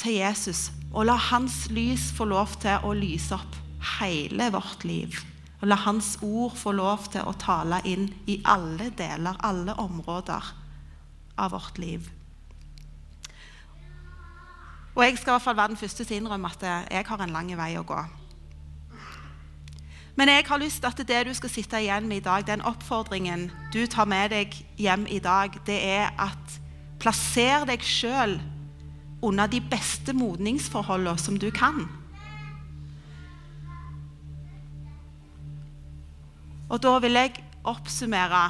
til 0.00 0.16
Jesus. 0.18 0.70
Og 0.92 1.06
la 1.06 1.14
hans 1.30 1.68
lys 1.70 2.08
få 2.16 2.26
lov 2.32 2.56
til 2.64 2.82
å 2.82 2.94
lyse 2.96 3.36
opp 3.36 3.60
hele 4.00 4.48
vårt 4.50 4.82
liv. 4.88 5.20
Og 5.60 5.68
la 5.70 5.78
hans 5.84 6.16
ord 6.24 6.56
få 6.58 6.72
lov 6.74 7.06
til 7.12 7.28
å 7.28 7.36
tale 7.38 7.78
inn 7.88 8.08
i 8.26 8.40
alle 8.48 8.90
deler, 8.98 9.38
alle 9.44 9.76
områder 9.78 10.50
av 11.38 11.54
vårt 11.54 11.78
liv. 11.78 12.08
Og 14.94 15.04
jeg 15.04 15.18
skal 15.18 15.30
i 15.30 15.32
hvert 15.32 15.42
fall 15.42 15.56
være 15.56 15.72
den 15.72 15.80
første 15.80 16.04
til 16.04 16.18
å 16.18 16.20
innrømme 16.20 16.50
at 16.52 16.66
jeg 16.92 17.06
har 17.08 17.22
en 17.24 17.32
lang 17.32 17.52
vei 17.56 17.70
å 17.80 17.86
gå. 17.86 18.00
Men 20.16 20.28
jeg 20.28 20.44
har 20.44 20.60
lyst 20.60 20.82
til 20.82 20.90
at 20.90 21.08
det 21.08 21.20
du 21.26 21.32
skal 21.34 21.50
sitte 21.50 21.80
igjen 21.80 22.08
med 22.08 22.20
i 22.20 22.24
dag, 22.26 22.44
den 22.46 22.64
oppfordringen 22.68 23.46
du 23.72 23.86
tar 23.88 24.04
med 24.04 24.34
deg 24.34 24.58
hjem 24.76 25.06
i 25.08 25.22
dag, 25.24 25.56
det 25.66 25.78
er 25.88 26.12
at 26.20 26.58
plasser 27.00 27.64
deg 27.66 27.80
sjøl 27.80 28.36
under 29.24 29.48
de 29.48 29.62
beste 29.64 30.12
modningsforholdene 30.12 31.16
som 31.18 31.40
du 31.40 31.48
kan. 31.54 31.86
Og 36.68 36.80
da 36.84 36.98
vil 37.04 37.16
jeg 37.16 37.40
oppsummere 37.68 38.44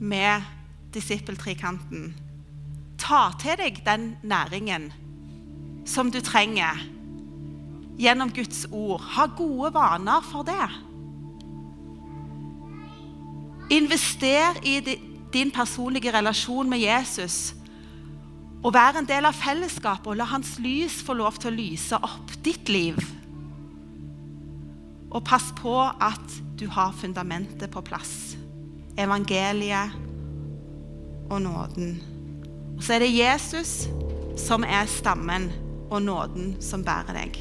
med 0.00 0.44
disippeltrikanten. 0.96 2.12
Ta 3.00 3.26
til 3.40 3.58
deg 3.60 3.80
den 3.84 4.14
næringen 4.24 4.92
som 5.84 6.10
du 6.10 6.20
trenger 6.24 6.80
gjennom 8.00 8.32
Guds 8.34 8.66
ord. 8.72 9.00
Ha 9.16 9.28
gode 9.36 9.72
vaner 9.74 10.24
for 10.26 10.46
det. 10.46 10.68
Invester 13.74 14.58
i 14.66 14.80
din 15.32 15.50
personlige 15.50 16.12
relasjon 16.12 16.70
med 16.70 16.78
Jesus. 16.78 17.54
Og 18.64 18.72
vær 18.74 18.96
en 18.98 19.08
del 19.08 19.26
av 19.28 19.36
fellesskapet 19.36 20.08
og 20.12 20.18
la 20.18 20.28
hans 20.28 20.56
lys 20.62 21.02
få 21.04 21.16
lov 21.18 21.36
til 21.40 21.52
å 21.52 21.56
lyse 21.58 21.98
opp 22.00 22.32
ditt 22.44 22.70
liv. 22.72 22.96
Og 25.14 25.24
pass 25.24 25.50
på 25.58 25.74
at 25.84 26.40
du 26.58 26.66
har 26.72 26.94
fundamentet 26.96 27.70
på 27.70 27.82
plass. 27.84 28.34
Evangeliet 28.98 29.92
og 31.30 31.42
nåden. 31.42 31.98
Og 32.76 32.82
så 32.82 32.96
er 32.96 33.04
det 33.04 33.14
Jesus 33.14 33.84
som 34.40 34.64
er 34.66 34.88
stammen, 34.90 35.50
og 35.90 36.02
nåden 36.02 36.56
som 36.60 36.84
bærer 36.86 37.16
deg. 37.16 37.38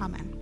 Amen. 0.00 0.33